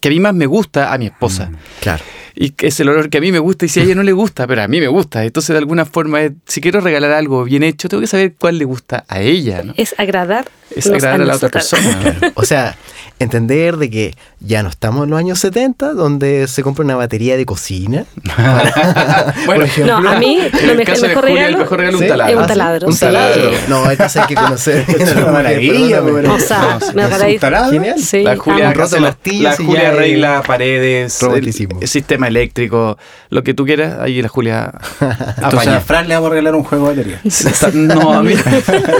que 0.00 0.08
a 0.08 0.10
mí 0.10 0.20
más 0.20 0.34
me 0.34 0.46
gusta 0.46 0.92
a 0.92 0.98
mi 0.98 1.06
esposa. 1.06 1.50
Claro. 1.80 2.02
Y 2.36 2.50
que 2.50 2.66
es 2.66 2.80
el 2.80 2.88
olor 2.88 3.10
que 3.10 3.18
a 3.18 3.20
mí 3.20 3.30
me 3.30 3.38
gusta 3.38 3.64
y 3.64 3.68
si 3.68 3.78
a 3.80 3.84
ella 3.84 3.94
no 3.94 4.02
le 4.02 4.12
gusta, 4.12 4.46
pero 4.48 4.62
a 4.62 4.68
mí 4.68 4.80
me 4.80 4.88
gusta. 4.88 5.24
Entonces, 5.24 5.50
de 5.54 5.58
alguna 5.58 5.84
forma, 5.84 6.22
es- 6.22 6.32
si 6.46 6.60
quiero 6.60 6.80
regalar 6.80 7.12
algo 7.12 7.44
bien 7.44 7.62
hecho, 7.62 7.88
tengo 7.88 8.00
que 8.00 8.06
saber 8.08 8.34
cuál 8.38 8.58
le 8.58 8.64
gusta 8.64 9.04
a 9.08 9.20
ella. 9.20 9.62
¿no? 9.62 9.72
Es 9.76 9.94
agradar. 9.98 10.46
Es 10.74 10.86
agradar 10.86 11.20
a 11.22 11.24
la 11.24 11.36
otra 11.36 11.48
persona. 11.48 12.16
O 12.34 12.42
sea, 12.44 12.74
entender 13.20 13.76
de 13.76 13.88
que 13.90 14.14
ya 14.40 14.62
no 14.64 14.68
estamos 14.68 15.04
en 15.04 15.10
los 15.10 15.18
años 15.20 15.38
70, 15.38 15.92
donde 15.92 16.48
se 16.48 16.62
compra 16.64 16.84
una 16.84 16.96
batería 16.96 17.36
de 17.36 17.46
cocina. 17.46 18.04
bueno, 19.46 19.64
No, 19.86 20.08
a 20.10 20.18
mí 20.18 20.38
en 20.60 20.70
el 20.70 20.76
me- 20.76 20.84
caso 20.84 21.04
el 21.06 21.10
de 21.12 21.14
mejor 21.14 21.28
Julia, 21.28 21.46
el 21.46 21.54
regalo 21.54 21.58
mejor 21.58 21.78
regalo 21.78 21.98
es 21.98 22.00
¿Sí? 22.00 22.04
un 22.04 22.08
taladro. 22.10 22.30
es 22.32 22.36
un 22.36 22.42
Ah, 22.42 22.46
taladro, 22.46 22.86
Un 22.88 22.92
sí. 22.94 23.00
taladro. 23.00 23.50
No, 23.68 23.90
entonces 23.90 24.16
hay 24.22 24.26
que 24.28 24.34
conocer. 24.34 24.84
Es 24.88 25.12
una 25.16 25.26
maravilla. 25.26 26.02
O 26.02 26.38
sea, 26.40 26.58
No, 26.62 26.78
me 26.78 26.84
¿Es 26.86 26.92
un 26.94 27.00
acordáis. 27.00 27.40
taladro? 27.40 27.70
Genial. 27.72 27.98
Sí, 28.00 28.22
La 28.22 28.36
Julia, 28.36 28.74
la, 28.74 29.10
la 29.40 29.56
Julia 29.56 29.88
arregla 29.90 30.42
paredes, 30.46 31.22
el, 31.22 31.28
Roboticismo. 31.28 31.78
el 31.80 31.88
sistema 31.88 32.23
eléctrico, 32.28 32.98
lo 33.30 33.42
que 33.42 33.54
tú 33.54 33.64
quieras, 33.64 33.98
ahí 34.00 34.20
la 34.22 34.28
Julia 34.28 34.72
Entonces 35.36 35.68
a. 35.68 35.80
Fran 35.80 36.08
le 36.08 36.14
vamos 36.14 36.28
a 36.28 36.30
regalar 36.30 36.54
un 36.54 36.64
juego 36.64 36.90
de 36.90 36.96
batería. 36.96 37.20
Está- 37.24 37.70
No, 37.72 38.12
a 38.14 38.22
mí, 38.22 38.34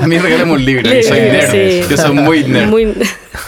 a 0.00 0.06
mí 0.06 0.18
regálame 0.18 0.52
un 0.52 0.64
libro, 0.64 0.90
yo 0.92 1.02
soy 1.02 1.20
nerd. 1.20 1.50
sí. 1.50 1.86
Yo 1.90 1.96
soy 1.96 2.12
muy 2.14 2.44
nerd. 2.44 2.68
Muy- 2.68 2.94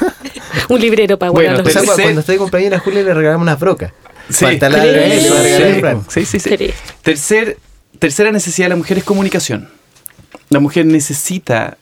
un 0.69 0.81
librero 0.81 1.19
para 1.19 1.31
Bueno, 1.31 1.53
guardar 1.55 1.73
Tercer- 1.73 2.03
cuando 2.03 2.21
esté 2.21 2.33
de 2.33 2.39
a 2.75 2.79
Julia 2.79 3.03
le 3.03 3.15
regalamos 3.15 3.43
unas 3.43 3.59
brocas. 3.61 3.93
Sí. 4.29 4.45
Taladro, 4.59 4.91
Sí. 4.93 5.21
le 5.23 5.31
va 5.31 5.39
a 5.39 5.43
regalar 5.43 5.71
Sí. 5.71 5.81
Sí, 6.09 6.25
sí, 6.25 6.41
sí. 6.41 6.57
Sí. 6.59 6.71
Tercer, 7.03 7.59
tercera 7.99 8.33
necesidad 8.33 8.67
de 8.67 8.71
la 8.71 8.77
mujer 8.77 8.99
es 8.99 9.05
comunicación. 9.05 9.69
La 10.49 10.59
mujer 10.61 10.87
necesita 10.87 11.77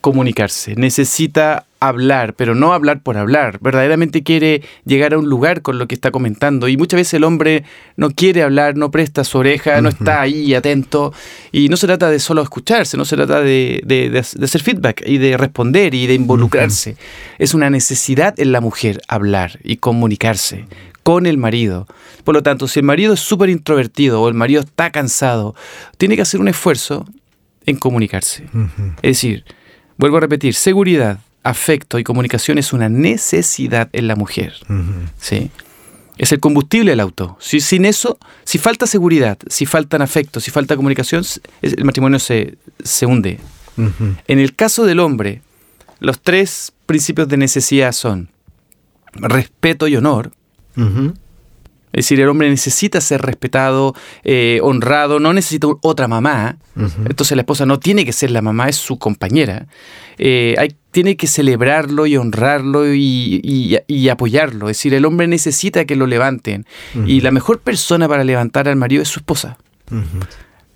comunicarse, 0.00 0.74
necesita 0.76 1.66
hablar, 1.82 2.34
pero 2.34 2.54
no 2.54 2.72
hablar 2.74 3.02
por 3.02 3.16
hablar. 3.16 3.58
Verdaderamente 3.60 4.22
quiere 4.22 4.62
llegar 4.84 5.14
a 5.14 5.18
un 5.18 5.28
lugar 5.30 5.62
con 5.62 5.78
lo 5.78 5.88
que 5.88 5.94
está 5.94 6.10
comentando. 6.10 6.68
Y 6.68 6.76
muchas 6.76 6.98
veces 6.98 7.14
el 7.14 7.24
hombre 7.24 7.64
no 7.96 8.10
quiere 8.10 8.42
hablar, 8.42 8.76
no 8.76 8.90
presta 8.90 9.24
su 9.24 9.38
oreja, 9.38 9.80
no 9.80 9.88
está 9.88 10.20
ahí 10.20 10.54
atento. 10.54 11.14
Y 11.52 11.68
no 11.70 11.76
se 11.78 11.86
trata 11.86 12.10
de 12.10 12.18
solo 12.18 12.42
escucharse, 12.42 12.96
no 12.98 13.04
se 13.06 13.16
trata 13.16 13.40
de, 13.40 13.80
de- 13.84 14.10
de- 14.10 14.18
hacer 14.44 14.62
feedback 14.62 15.02
y 15.06 15.16
de 15.18 15.36
responder 15.38 15.94
y 15.94 16.06
de 16.06 16.14
involucrarse. 16.14 16.96
Es 17.38 17.54
una 17.54 17.70
necesidad 17.70 18.38
en 18.38 18.52
la 18.52 18.60
mujer 18.60 19.00
hablar 19.08 19.58
y 19.64 19.76
comunicarse 19.76 20.66
con 21.02 21.24
el 21.24 21.38
marido. 21.38 21.86
Por 22.24 22.34
lo 22.34 22.42
tanto, 22.42 22.68
si 22.68 22.80
el 22.80 22.84
marido 22.84 23.14
es 23.14 23.20
súper 23.20 23.48
introvertido 23.48 24.20
o 24.20 24.28
el 24.28 24.34
marido 24.34 24.60
está 24.60 24.90
cansado, 24.90 25.54
tiene 25.96 26.14
que 26.16 26.22
hacer 26.22 26.40
un 26.40 26.48
esfuerzo 26.48 27.06
en 27.64 27.76
comunicarse. 27.76 28.44
Es 29.02 29.16
decir, 29.16 29.44
vuelvo 30.00 30.16
a 30.16 30.20
repetir, 30.20 30.54
seguridad, 30.54 31.20
afecto 31.42 31.98
y 31.98 32.04
comunicación 32.04 32.58
es 32.58 32.72
una 32.72 32.88
necesidad 32.88 33.88
en 33.92 34.08
la 34.08 34.16
mujer. 34.16 34.54
¿sí? 35.18 35.50
Es 36.16 36.32
el 36.32 36.40
combustible 36.40 36.90
del 36.90 37.00
auto. 37.00 37.36
Si, 37.38 37.60
sin 37.60 37.84
eso, 37.84 38.18
si 38.44 38.58
falta 38.58 38.86
seguridad, 38.86 39.38
si 39.48 39.66
faltan 39.66 40.02
afectos, 40.02 40.44
si 40.44 40.50
falta 40.50 40.76
comunicación, 40.76 41.22
el 41.62 41.84
matrimonio 41.84 42.18
se, 42.18 42.58
se 42.82 43.06
hunde. 43.06 43.38
En 44.26 44.38
el 44.38 44.54
caso 44.54 44.84
del 44.84 45.00
hombre, 45.00 45.42
los 46.00 46.20
tres 46.20 46.72
principios 46.86 47.28
de 47.28 47.36
necesidad 47.36 47.92
son 47.92 48.28
respeto 49.12 49.86
y 49.86 49.96
honor. 49.96 50.32
Es 51.92 52.04
decir, 52.04 52.20
el 52.20 52.28
hombre 52.28 52.48
necesita 52.48 53.00
ser 53.00 53.20
respetado, 53.22 53.94
eh, 54.22 54.60
honrado, 54.62 55.18
no 55.18 55.32
necesita 55.32 55.66
otra 55.82 56.06
mamá. 56.08 56.56
Entonces 56.76 57.36
la 57.36 57.42
esposa 57.42 57.66
no 57.66 57.78
tiene 57.80 58.04
que 58.04 58.12
ser 58.12 58.30
la 58.30 58.42
mamá, 58.42 58.68
es 58.68 58.76
su 58.76 58.98
compañera. 58.98 59.66
Eh, 60.16 60.54
hay, 60.58 60.74
tiene 60.92 61.16
que 61.16 61.26
celebrarlo 61.26 62.06
y 62.06 62.16
honrarlo 62.16 62.94
y, 62.94 63.40
y- 63.42 63.76
y 63.86 64.08
apoyarlo. 64.08 64.68
Es 64.68 64.76
decir, 64.78 64.94
el 64.94 65.04
hombre 65.04 65.26
necesita 65.26 65.84
que 65.84 65.96
lo 65.96 66.06
levanten. 66.06 66.64
Y 67.06 67.20
la 67.22 67.30
mejor 67.32 67.58
persona 67.60 68.08
para 68.08 68.22
levantar 68.24 68.68
al 68.68 68.76
marido 68.76 69.02
es 69.02 69.08
su 69.08 69.18
esposa. 69.20 69.58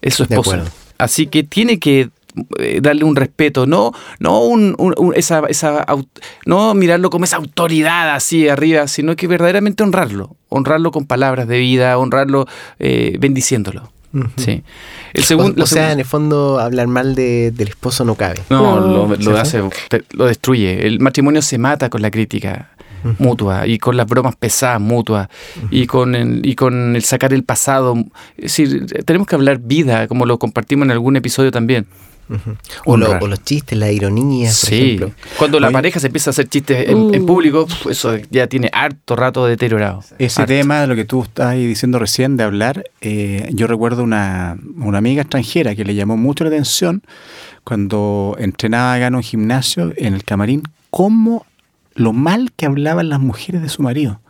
Es 0.03 0.15
su 0.15 0.25
De 0.27 0.35
esposa. 0.35 0.57
acuerdo. 0.57 0.71
Así 0.99 1.27
que 1.27 1.43
tiene 1.45 1.79
que 1.79 2.11
darle 2.81 3.05
un 3.05 3.17
respeto, 3.17 3.67
no, 3.67 3.93
no 4.19 4.41
un, 4.41 4.75
un- 4.79 4.95
un- 4.97 5.15
esa, 5.15 5.43
esa 5.49 5.87
no 6.47 6.75
mirarlo 6.75 7.11
como 7.11 7.25
esa 7.25 7.37
autoridad 7.37 8.15
así 8.15 8.49
arriba, 8.49 8.87
sino 8.89 9.15
que 9.17 9.27
verdaderamente 9.27 9.83
honrarlo, 9.83 10.37
honrarlo 10.49 10.91
con 10.91 11.07
palabras 11.07 11.47
de 11.49 11.59
vida, 11.59 11.97
honrarlo 11.99 12.47
eh, 12.79 13.17
bendiciéndolo. 13.21 13.91
Sí. 14.37 14.63
El 15.13 15.23
O, 15.23 15.27
segundo, 15.27 15.65
o 15.65 15.67
sea, 15.67 15.91
en 15.91 15.99
el 15.99 16.05
fondo, 16.05 16.61
hablar 16.61 16.87
mal 16.87 17.17
de- 17.17 17.51
del 17.51 17.67
esposo 17.69 18.05
no 18.05 18.15
cabe. 18.15 18.41
no, 18.49 18.79
No. 18.81 19.09
lo, 19.09 19.17
lo 19.17 19.37
hace, 19.37 19.61
te- 19.89 20.05
lo 20.13 20.27
destruye. 20.27 20.87
El 20.87 21.01
matrimonio 21.01 21.43
se 21.43 21.59
mata 21.59 21.91
con 21.91 22.01
la 22.01 22.13
crítica 22.13 22.71
mutua 23.19 23.67
y 23.67 23.79
con 23.79 23.97
las 23.97 24.07
bromas 24.07 24.35
pesadas 24.37 24.81
mutuas 24.81 25.29
y 25.71 25.87
con 25.87 26.15
el, 26.15 26.47
y 26.47 26.55
con 26.55 26.95
el 26.97 27.03
sacar 27.05 27.33
el 27.35 27.43
pasado. 27.43 27.97
Es 28.37 28.57
decir, 28.57 28.87
tenemos 29.05 29.27
que 29.27 29.35
hablar 29.35 29.59
vida, 29.59 30.07
como 30.07 30.27
lo 30.27 30.39
compartimos 30.39 30.85
en 30.87 30.93
algún 30.93 31.17
episodio 31.17 31.51
también. 31.51 31.87
O, 32.87 32.97
lo- 32.97 33.07
Honrar. 33.07 33.23
o 33.23 33.27
los 33.27 33.43
chistes, 33.45 33.79
las 33.79 33.91
ironías, 33.93 34.59
por 34.61 34.69
Sí, 34.71 34.77
ejemplo. 34.95 35.13
cuando 35.39 35.61
la 35.61 35.67
Oye. 35.69 35.73
pareja 35.75 36.01
se 36.01 36.07
empieza 36.07 36.31
a 36.31 36.33
hacer 36.33 36.49
chistes 36.49 36.89
en, 36.89 37.15
en 37.15 37.27
público, 37.27 37.67
eso 37.91 38.17
ya 38.31 38.47
tiene 38.47 38.71
harto 38.73 39.15
rato 39.17 39.45
deteriorado. 39.47 40.03
Ese 40.19 40.41
Harto. 40.43 40.53
tema 40.55 40.81
de 40.81 40.87
lo 40.87 40.97
que 40.97 41.05
tú 41.05 41.23
estás 41.23 41.47
ahí 41.49 41.67
diciendo 41.67 41.99
recién 41.99 42.37
de 42.37 42.45
hablar, 42.45 42.85
eh, 43.03 43.49
yo 43.53 43.67
recuerdo 43.67 44.03
una, 44.03 44.57
una 44.79 44.99
amiga 44.99 45.23
extranjera 45.23 45.75
que 45.75 45.85
le 45.85 45.95
llamó 45.95 46.17
mucho 46.17 46.45
la 46.45 46.49
atención 46.49 47.03
cuando 47.63 48.37
entrenaba 48.39 48.95
acá 48.95 49.07
en 49.09 49.15
un 49.15 49.23
gimnasio, 49.23 49.93
en 49.97 50.15
el 50.15 50.25
camarín, 50.25 50.63
cómo 50.91 51.47
lo 51.95 52.13
mal 52.13 52.53
que 52.57 52.67
hablaban 52.67 53.09
las 53.09 53.21
mujeres 53.21 53.63
de 53.63 53.69
su 53.69 53.83
marido. 53.83 54.21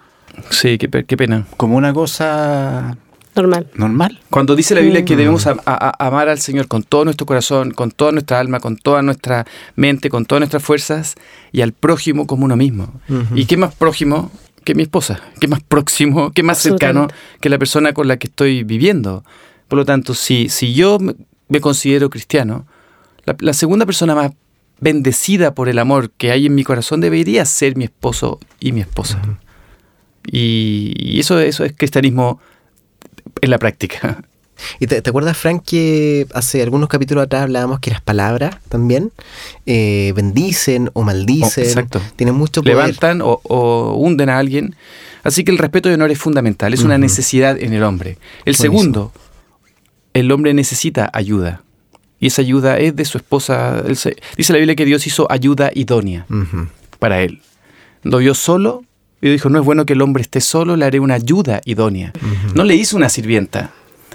Sí, 0.51 0.79
qué, 0.79 0.89
qué 1.05 1.17
pena. 1.17 1.47
Como 1.57 1.77
una 1.77 1.93
cosa 1.93 2.97
Normal. 3.37 3.69
normal. 3.75 4.21
Cuando 4.31 4.55
dice 4.55 4.75
la 4.75 4.81
Biblia 4.81 5.05
que 5.05 5.17
debemos 5.17 5.47
a- 5.47 5.57
a- 5.67 5.89
a- 5.99 6.07
amar 6.07 6.29
al 6.29 6.39
Señor 6.39 6.69
con 6.69 6.83
todo 6.85 7.05
nuestro 7.05 7.27
corazón, 7.27 7.73
con 7.73 7.91
toda 7.91 8.13
nuestra 8.13 8.39
alma, 8.39 8.61
con 8.61 8.77
toda 8.77 9.03
nuestra 9.03 9.45
mente, 9.77 10.09
con 10.11 10.25
todas 10.25 10.41
nuestras 10.41 10.63
fuerzas, 10.63 11.15
y 11.53 11.61
al 11.63 11.73
prójimo 11.73 12.27
como 12.27 12.45
uno 12.45 12.57
mismo. 12.57 13.01
¿Y 13.35 13.47
qué 13.47 13.57
más 13.57 13.75
próximo 13.75 14.31
que 14.65 14.75
mi 14.75 14.83
esposa? 14.85 15.21
¿Qué 15.41 15.49
más 15.49 15.61
próximo, 15.63 16.31
qué 16.33 16.43
más 16.43 16.59
cercano 16.59 17.09
que 17.41 17.49
la 17.49 17.59
persona 17.59 17.93
con 17.93 18.07
la 18.09 18.17
que 18.19 18.29
estoy 18.29 18.63
viviendo? 18.63 19.25
Por 19.69 19.79
lo 19.79 19.85
tanto, 19.85 20.15
si, 20.15 20.49
si 20.49 20.73
yo 20.75 20.99
me, 21.01 21.61
considero 21.61 22.11
cristiano, 22.11 22.67
la, 23.27 23.35
la 23.41 23.53
segunda 23.53 23.85
persona 23.87 24.15
más 24.15 24.33
bendecida 24.81 25.55
por 25.55 25.69
el 25.69 25.79
amor 25.79 26.11
que 26.11 26.31
hay 26.31 26.47
en 26.47 26.55
mi 26.55 26.63
corazón 26.65 27.01
debería 27.01 27.45
ser 27.47 27.77
mi 27.77 27.85
esposo 27.85 28.39
y 28.61 28.73
mi 28.73 28.81
esposa. 28.81 29.21
Y, 30.27 30.95
y 30.97 31.21
eso, 31.21 31.39
eso 31.41 31.65
es 31.65 31.73
cristianismo 31.77 32.41
en 33.41 33.51
la 33.51 33.59
práctica. 33.59 34.23
¿Y 34.79 34.87
te, 34.87 35.03
te 35.03 35.11
acuerdas, 35.11 35.37
Frank, 35.37 35.65
que 35.67 36.27
hace 36.33 36.63
algunos 36.63 36.89
capítulos 36.89 37.25
atrás 37.25 37.43
hablábamos 37.43 37.81
que 37.81 37.91
las 37.91 38.01
palabras 38.01 38.57
también 38.69 39.11
eh, 39.67 40.13
bendicen 40.15 40.91
o 40.95 41.03
maldicen? 41.03 41.65
Oh, 41.65 41.67
exacto. 41.67 42.01
Tienen 42.17 42.37
mucho 42.37 42.63
poder. 42.63 42.77
levantan 42.77 43.21
o, 43.21 43.41
o 43.43 43.95
hunden 43.97 44.29
a 44.31 44.39
alguien. 44.39 44.77
Así 45.25 45.43
que 45.43 45.51
el 45.51 45.59
respeto 45.59 45.91
y 45.91 45.95
honor 45.95 46.11
es 46.13 46.19
fundamental, 46.19 46.73
es 46.75 46.83
una 46.83 46.99
necesidad 46.99 47.59
en 47.61 47.73
el 47.73 47.83
hombre. 47.83 48.11
El 48.45 48.55
Buenísimo. 48.55 48.63
segundo, 48.79 49.13
el 50.13 50.31
hombre 50.31 50.55
necesita 50.55 51.11
ayuda. 51.13 51.63
Y 52.21 52.29
esa 52.29 52.43
ayuda 52.43 52.79
es 52.79 52.95
de 52.95 53.05
su 53.05 53.19
esposa. 53.19 53.83
Se- 53.95 54.17
dice 54.37 54.53
la 54.53 54.59
Biblia 54.59 54.77
que 54.77 54.85
Dios 54.85 55.07
hizo 55.07 55.31
ayuda 55.31 55.71
idónea 55.75 56.27
para 56.99 57.21
él. 57.23 57.41
Lo 58.03 58.19
vio 58.19 58.35
solo 58.35 58.85
y 59.25 59.31
dijo, 59.31 59.49
no 59.49 59.59
es 59.59 59.65
bueno 59.65 59.87
que 59.87 59.95
el 59.95 60.03
hombre 60.03 60.21
esté 60.21 60.43
solo, 60.43 60.77
le 60.77 60.85
haré 60.85 61.01
una 61.01 61.15
ayuda 61.15 61.63
idónea. 61.65 62.13
No 62.55 62.63
le 62.63 62.75
hizo 62.75 62.95
una 62.95 63.09
sirvienta, 63.09 63.71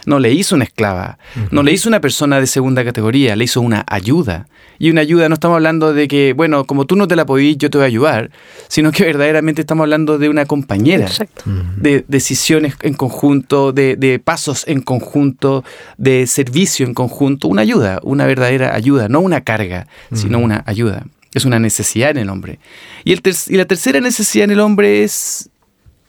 no 0.05 0.19
le 0.19 0.31
hizo 0.31 0.53
una 0.53 0.65
esclava, 0.65 1.17
no 1.49 1.63
le 1.63 1.71
hizo 1.71 1.89
una 1.89 1.99
persona 1.99 2.39
de 2.39 2.45
segunda 2.45 2.85
categoría, 2.85 3.35
le 3.35 3.45
hizo 3.45 3.59
una 3.59 3.83
ayuda. 3.87 4.45
Y 4.77 4.91
una 4.91 5.01
ayuda 5.01 5.27
no 5.27 5.33
estamos 5.33 5.55
hablando 5.55 5.93
de 5.93 6.07
que, 6.07 6.33
bueno, 6.33 6.65
como 6.65 6.85
tú 6.85 6.95
no 6.95 7.07
te 7.07 7.15
la 7.15 7.25
podís, 7.25 7.57
yo 7.57 7.71
te 7.71 7.79
voy 7.79 7.85
a 7.85 7.87
ayudar, 7.87 8.29
sino 8.67 8.91
que 8.91 9.03
verdaderamente 9.03 9.61
estamos 9.61 9.83
hablando 9.83 10.19
de 10.19 10.29
una 10.29 10.45
compañera 10.45 11.07
Exacto. 11.07 11.41
de 11.77 12.05
decisiones 12.07 12.75
en 12.83 12.93
conjunto, 12.93 13.71
de, 13.73 13.95
de 13.95 14.19
pasos 14.19 14.63
en 14.67 14.81
conjunto, 14.81 15.63
de 15.97 16.27
servicio 16.27 16.85
en 16.85 16.93
conjunto, 16.93 17.47
una 17.47 17.63
ayuda, 17.63 17.99
una 18.03 18.27
verdadera 18.27 18.75
ayuda, 18.75 19.09
no 19.09 19.21
una 19.21 19.41
carga, 19.41 19.87
sino 20.13 20.37
una 20.37 20.63
ayuda. 20.67 21.03
Es 21.33 21.45
una 21.45 21.59
necesidad 21.59 22.09
en 22.11 22.17
el 22.17 22.29
hombre. 22.29 22.59
Y, 23.03 23.13
el 23.13 23.21
ter- 23.21 23.35
y 23.47 23.55
la 23.55 23.65
tercera 23.65 23.99
necesidad 23.99 24.45
en 24.45 24.51
el 24.51 24.59
hombre 24.59 25.03
es 25.03 25.49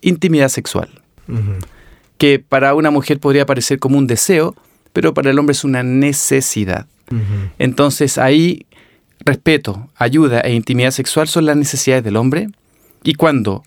intimidad 0.01 0.49
sexual, 0.49 0.89
que 2.19 2.39
para 2.39 2.75
una 2.75 2.91
mujer 2.91 3.21
podría 3.21 3.45
parecer 3.47 3.79
como 3.79 3.99
un 3.99 4.07
deseo, 4.07 4.55
pero 4.93 5.13
para 5.15 5.31
el 5.31 5.39
hombre 5.39 5.53
es 5.53 5.63
una 5.65 5.83
necesidad. 5.83 6.87
Entonces 7.59 8.17
ahí 8.19 8.67
respeto, 9.21 9.91
ayuda 9.97 10.41
e 10.41 10.55
intimidad 10.55 10.93
sexual 10.93 11.29
son 11.29 11.45
las 11.47 11.57
necesidades 11.57 12.03
del 12.05 12.17
hombre 12.17 12.49
y 13.03 13.15
cuando 13.15 13.63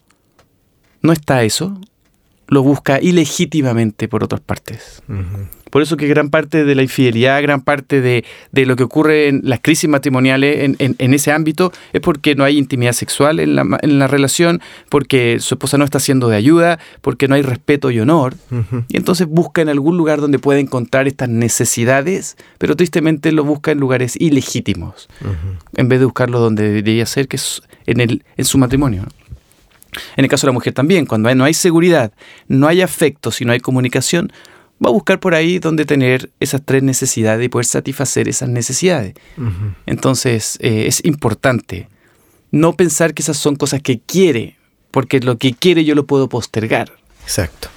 no 1.01 1.11
está 1.13 1.43
eso, 1.43 1.79
lo 2.53 2.63
busca 2.63 3.01
ilegítimamente 3.01 4.07
por 4.07 4.23
otras 4.23 4.41
partes. 4.41 5.01
Por 5.69 5.81
eso 5.81 5.97
que 5.97 6.07
gran 6.07 6.29
parte 6.29 6.65
de 6.65 6.75
la 6.75 6.83
infidelidad, 6.83 7.41
gran 7.41 7.61
parte 7.61 7.99
de, 7.99 8.23
lo 8.65 8.75
que 8.75 8.83
ocurre 8.83 9.27
en 9.27 9.41
las 9.43 9.59
crisis 9.59 9.89
matrimoniales 9.89 10.75
en, 10.77 11.13
ese 11.15 11.31
ámbito 11.31 11.71
es 11.93 12.01
porque 12.01 12.35
no 12.35 12.43
hay 12.43 12.59
intimidad 12.59 12.91
sexual 12.91 13.39
en 13.39 13.55
la, 13.55 13.79
en 13.81 13.97
la, 13.97 14.05
relación, 14.05 14.61
porque 14.89 15.39
su 15.39 15.55
esposa 15.55 15.79
no 15.79 15.83
está 15.83 15.99
siendo 15.99 16.29
de 16.29 16.37
ayuda, 16.37 16.77
porque 17.01 17.27
no 17.27 17.33
hay 17.33 17.41
respeto 17.41 17.89
y 17.89 17.99
honor. 17.99 18.35
Y 18.87 18.97
entonces 18.97 19.25
busca 19.25 19.63
en 19.63 19.69
algún 19.69 19.97
lugar 19.97 20.21
donde 20.21 20.37
pueda 20.37 20.59
encontrar 20.59 21.07
estas 21.07 21.29
necesidades, 21.29 22.37
pero 22.59 22.75
tristemente 22.75 23.31
lo 23.31 23.43
busca 23.43 23.71
en 23.71 23.79
lugares 23.79 24.15
ilegítimos, 24.15 25.09
en 25.75 25.89
vez 25.89 25.99
de 25.99 26.05
buscarlo 26.05 26.39
donde 26.39 26.67
debería 26.67 27.07
ser, 27.07 27.27
que 27.27 27.37
es 27.37 27.63
en, 27.87 27.99
el, 27.99 28.23
en 28.37 28.45
su 28.45 28.59
matrimonio. 28.59 29.05
En 30.15 30.25
el 30.25 30.29
caso 30.29 30.45
de 30.45 30.49
la 30.49 30.53
mujer 30.53 30.73
también, 30.73 31.05
cuando 31.05 31.33
no 31.35 31.43
hay 31.43 31.53
seguridad, 31.53 32.13
no 32.47 32.67
hay 32.67 32.81
afecto, 32.81 33.31
si 33.31 33.45
no 33.45 33.51
hay 33.51 33.59
comunicación, 33.59 34.31
va 34.83 34.89
a 34.89 34.93
buscar 34.93 35.19
por 35.19 35.35
ahí 35.35 35.59
donde 35.59 35.85
tener 35.85 36.31
esas 36.39 36.61
tres 36.63 36.83
necesidades 36.83 37.45
y 37.45 37.49
poder 37.49 37.65
satisfacer 37.65 38.27
esas 38.27 38.49
necesidades. 38.49 39.13
Entonces, 39.85 40.57
eh, 40.61 40.85
es 40.87 41.03
importante 41.05 41.89
no 42.51 42.73
pensar 42.73 43.13
que 43.13 43.21
esas 43.21 43.37
son 43.37 43.55
cosas 43.55 43.81
que 43.81 43.99
quiere, 43.99 44.57
porque 44.91 45.19
lo 45.19 45.37
que 45.37 45.53
quiere 45.53 45.85
yo 45.85 45.95
lo 45.95 46.05
puedo 46.05 46.29
postergar. 46.29 46.91
Exacto. 47.23 47.69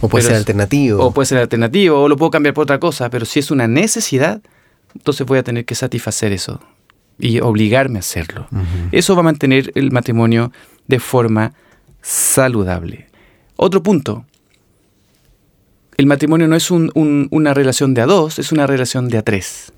O 0.00 0.08
puede 0.08 0.24
ser 0.24 0.36
alternativo. 0.36 1.02
O 1.04 1.12
puede 1.12 1.26
ser 1.26 1.38
alternativo, 1.38 2.02
o 2.02 2.08
lo 2.08 2.16
puedo 2.16 2.30
cambiar 2.30 2.54
por 2.54 2.62
otra 2.62 2.78
cosa, 2.78 3.10
pero 3.10 3.26
si 3.26 3.40
es 3.40 3.50
una 3.50 3.68
necesidad, 3.68 4.42
entonces 4.94 5.26
voy 5.26 5.38
a 5.38 5.42
tener 5.42 5.64
que 5.64 5.74
satisfacer 5.74 6.32
eso 6.32 6.60
y 7.18 7.40
obligarme 7.40 7.98
a 7.98 8.00
hacerlo. 8.00 8.48
Eso 8.92 9.14
va 9.14 9.20
a 9.20 9.24
mantener 9.24 9.72
el 9.74 9.90
matrimonio 9.92 10.52
de 10.86 11.00
forma 11.00 11.52
saludable. 12.02 13.08
Otro 13.56 13.82
punto, 13.82 14.26
el 15.96 16.06
matrimonio 16.06 16.48
no 16.48 16.56
es 16.56 16.70
una 16.70 17.54
relación 17.54 17.94
de 17.94 18.02
a 18.02 18.06
dos, 18.06 18.38
es 18.38 18.52
una 18.52 18.66
relación 18.66 19.08
de 19.08 19.18
a 19.18 19.22
tres. 19.22 19.72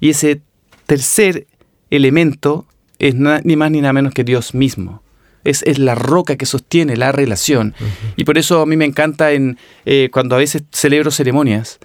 Y 0.00 0.10
ese 0.10 0.42
tercer 0.86 1.46
elemento 1.90 2.66
es 2.98 3.14
ni 3.14 3.56
más 3.56 3.70
ni 3.70 3.80
nada 3.80 3.92
menos 3.92 4.12
que 4.12 4.24
Dios 4.24 4.54
mismo. 4.54 5.02
Es, 5.42 5.78
la 5.78 5.94
roca 5.94 6.36
que 6.36 6.44
sostiene 6.44 6.96
la 6.96 7.12
relación. 7.12 7.74
Y 8.16 8.24
por 8.24 8.36
eso 8.36 8.60
a 8.60 8.66
mí 8.66 8.76
me 8.76 8.84
encanta 8.84 9.32
en, 9.32 9.58
eh, 9.86 10.10
cuando 10.12 10.34
a 10.34 10.38
veces 10.38 10.64
celebro 10.70 11.10
ceremonias, 11.10 11.78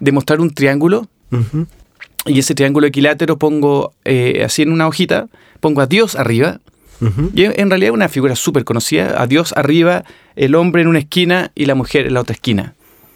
demostrar 0.00 0.40
un 0.40 0.50
triángulo. 0.50 1.08
Y 2.24 2.38
ese 2.38 2.54
triángulo 2.54 2.86
equilátero 2.86 3.36
pongo 3.38 3.94
eh, 4.04 4.42
así 4.44 4.62
en 4.62 4.72
una 4.72 4.86
hojita, 4.86 5.28
pongo 5.60 5.80
a 5.82 5.86
Dios 5.86 6.14
arriba. 6.16 6.60
Y 7.34 7.44
en 7.44 7.70
realidad 7.70 7.90
es 7.90 7.94
una 7.94 8.08
figura 8.08 8.36
súper 8.36 8.64
conocida. 8.64 9.20
A 9.20 9.26
Dios 9.26 9.52
arriba, 9.56 10.04
el 10.36 10.54
hombre 10.54 10.82
en 10.82 10.88
una 10.88 11.00
esquina 11.00 11.50
y 11.54 11.66
la 11.66 11.74
mujer 11.74 12.06
en 12.06 12.14
la 12.14 12.20
otra 12.20 12.34
esquina. 12.34 12.74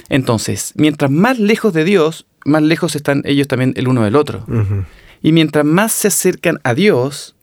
Entonces, 0.09 0.73
mientras 0.76 1.11
más 1.11 1.38
lejos 1.38 1.73
de 1.73 1.85
Dios, 1.85 2.26
más 2.45 2.62
lejos 2.62 2.97
están 2.97 3.23
ellos 3.25 3.49
también 3.49 3.73
el 3.76 3.88
uno 3.88 4.02
del 4.02 4.16
otro. 4.16 4.45
Y 5.23 5.33
mientras 5.33 5.64
más 5.64 5.93
se 5.93 6.09
acercan 6.09 6.61
a 6.64 6.75
Dios, 6.75 7.35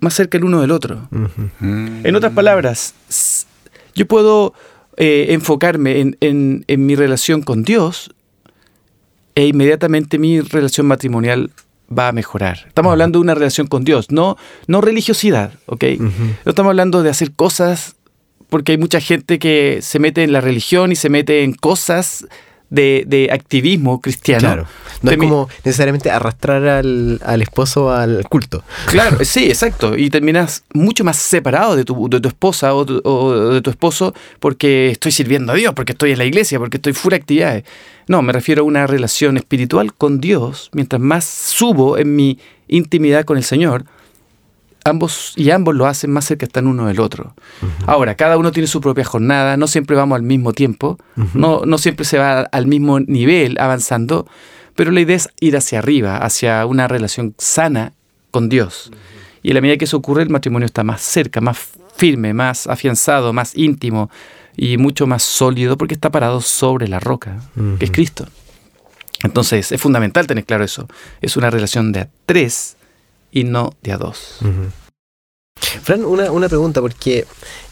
más 0.00 0.14
cerca 0.14 0.38
el 0.38 0.44
uno 0.44 0.60
del 0.60 0.70
otro. 0.70 1.08
En 1.60 2.14
otras 2.14 2.32
palabras, 2.32 2.94
yo 3.94 4.06
puedo 4.06 4.54
eh, 4.96 5.26
enfocarme 5.30 6.14
en, 6.20 6.64
mi 6.66 6.94
relación 6.96 7.42
con 7.42 7.62
Dios 7.62 8.14
e 9.34 9.46
inmediatamente 9.46 10.18
mi 10.18 10.40
relación 10.40 10.86
matrimonial 10.86 11.52
va 11.96 12.08
a 12.08 12.12
mejorar. 12.12 12.64
Estamos 12.66 12.92
hablando 12.92 13.18
de 13.18 13.22
una 13.22 13.34
relación 13.34 13.66
con 13.66 13.84
Dios, 13.84 14.10
no, 14.10 14.36
no 14.66 14.80
religiosidad, 14.80 15.52
¿ok? 15.66 15.84
No 15.98 16.50
estamos 16.50 16.70
hablando 16.70 17.02
de 17.02 17.10
hacer 17.10 17.32
cosas 17.32 17.96
porque 18.48 18.72
hay 18.72 18.78
mucha 18.78 19.00
gente 19.00 19.38
que 19.38 19.80
se 19.82 19.98
mete 19.98 20.22
en 20.22 20.32
la 20.32 20.40
religión 20.40 20.92
y 20.92 20.96
se 20.96 21.10
mete 21.10 21.42
en 21.44 21.52
cosas 21.52 22.26
de, 22.70 23.28
activismo 23.32 24.00
cristiano. 24.00 24.40
Claro. 24.40 24.66
No 25.02 25.10
es 25.10 25.16
como 25.16 25.48
necesariamente 25.64 26.10
arrastrar 26.10 26.66
al, 26.66 27.42
esposo 27.42 27.92
al 27.92 28.24
culto. 28.28 28.64
Claro, 28.86 29.18
sí, 29.24 29.46
exacto. 29.46 29.96
Y 29.96 30.10
terminas 30.10 30.64
mucho 30.74 31.04
más 31.04 31.16
separado 31.16 31.76
de 31.76 31.84
tu, 31.84 32.08
de 32.08 32.20
tu 32.20 32.28
esposa 32.28 32.74
o, 32.74 32.84
de 32.84 33.62
tu 33.62 33.70
esposo 33.70 34.14
porque 34.40 34.90
estoy 34.90 35.12
sirviendo 35.12 35.52
a 35.52 35.54
Dios, 35.54 35.72
porque 35.74 35.92
estoy 35.92 36.12
en 36.12 36.18
la 36.18 36.24
iglesia, 36.24 36.58
porque 36.58 36.76
estoy 36.78 36.92
fuera 36.92 37.16
de 37.16 37.22
actividades. 37.22 37.64
No, 38.08 38.22
me 38.22 38.32
refiero 38.32 38.62
a 38.62 38.64
una 38.64 38.86
relación 38.86 39.36
espiritual 39.36 39.92
con 39.92 40.20
Dios. 40.20 40.70
Mientras 40.72 41.00
más 41.00 41.24
subo 41.24 41.98
en 41.98 42.16
mi 42.16 42.38
intimidad 42.66 43.24
con 43.24 43.36
el 43.36 43.44
Señor, 43.44 43.84
ambos 44.84 45.34
y 45.36 45.50
ambos 45.50 45.74
lo 45.74 45.86
hacen 45.86 46.10
más 46.10 46.24
cerca 46.24 46.46
están 46.46 46.66
uno 46.66 46.86
del 46.86 47.00
otro. 47.00 47.34
Ahora, 47.86 48.14
cada 48.14 48.38
uno 48.38 48.50
tiene 48.50 48.66
su 48.66 48.80
propia 48.80 49.04
jornada, 49.04 49.56
no 49.56 49.66
siempre 49.66 49.94
vamos 49.94 50.16
al 50.16 50.22
mismo 50.22 50.52
tiempo, 50.52 50.98
no, 51.34 51.62
no 51.66 51.78
siempre 51.78 52.04
se 52.04 52.18
va 52.18 52.40
al 52.40 52.66
mismo 52.66 52.98
nivel 53.00 53.58
avanzando, 53.60 54.26
pero 54.74 54.90
la 54.90 55.00
idea 55.00 55.16
es 55.16 55.28
ir 55.40 55.56
hacia 55.56 55.78
arriba, 55.78 56.16
hacia 56.16 56.64
una 56.66 56.88
relación 56.88 57.34
sana 57.36 57.92
con 58.30 58.48
Dios. 58.48 58.90
Y 59.42 59.50
a 59.50 59.54
la 59.54 59.60
medida 59.60 59.76
que 59.76 59.84
eso 59.84 59.98
ocurre, 59.98 60.22
el 60.22 60.30
matrimonio 60.30 60.66
está 60.66 60.82
más 60.82 61.02
cerca, 61.02 61.40
más 61.40 61.58
firme, 61.96 62.32
más 62.32 62.66
afianzado, 62.66 63.32
más 63.32 63.54
íntimo 63.56 64.10
y 64.58 64.76
mucho 64.76 65.06
más 65.06 65.22
sólido 65.22 65.78
porque 65.78 65.94
está 65.94 66.10
parado 66.10 66.40
sobre 66.40 66.88
la 66.88 66.98
roca, 66.98 67.40
que 67.78 67.84
es 67.84 67.90
Cristo. 67.92 68.26
Entonces, 69.22 69.70
es 69.72 69.80
fundamental 69.80 70.26
tener 70.26 70.44
claro 70.44 70.64
eso. 70.64 70.88
Es 71.20 71.36
una 71.36 71.48
relación 71.48 71.92
de 71.92 72.08
tres 72.26 72.76
y 73.30 73.44
no 73.44 73.72
de 73.82 73.92
a 73.92 73.98
dos. 73.98 74.38
Fran, 75.82 76.04
una, 76.04 76.48
pregunta, 76.48 76.80
porque 76.80 77.24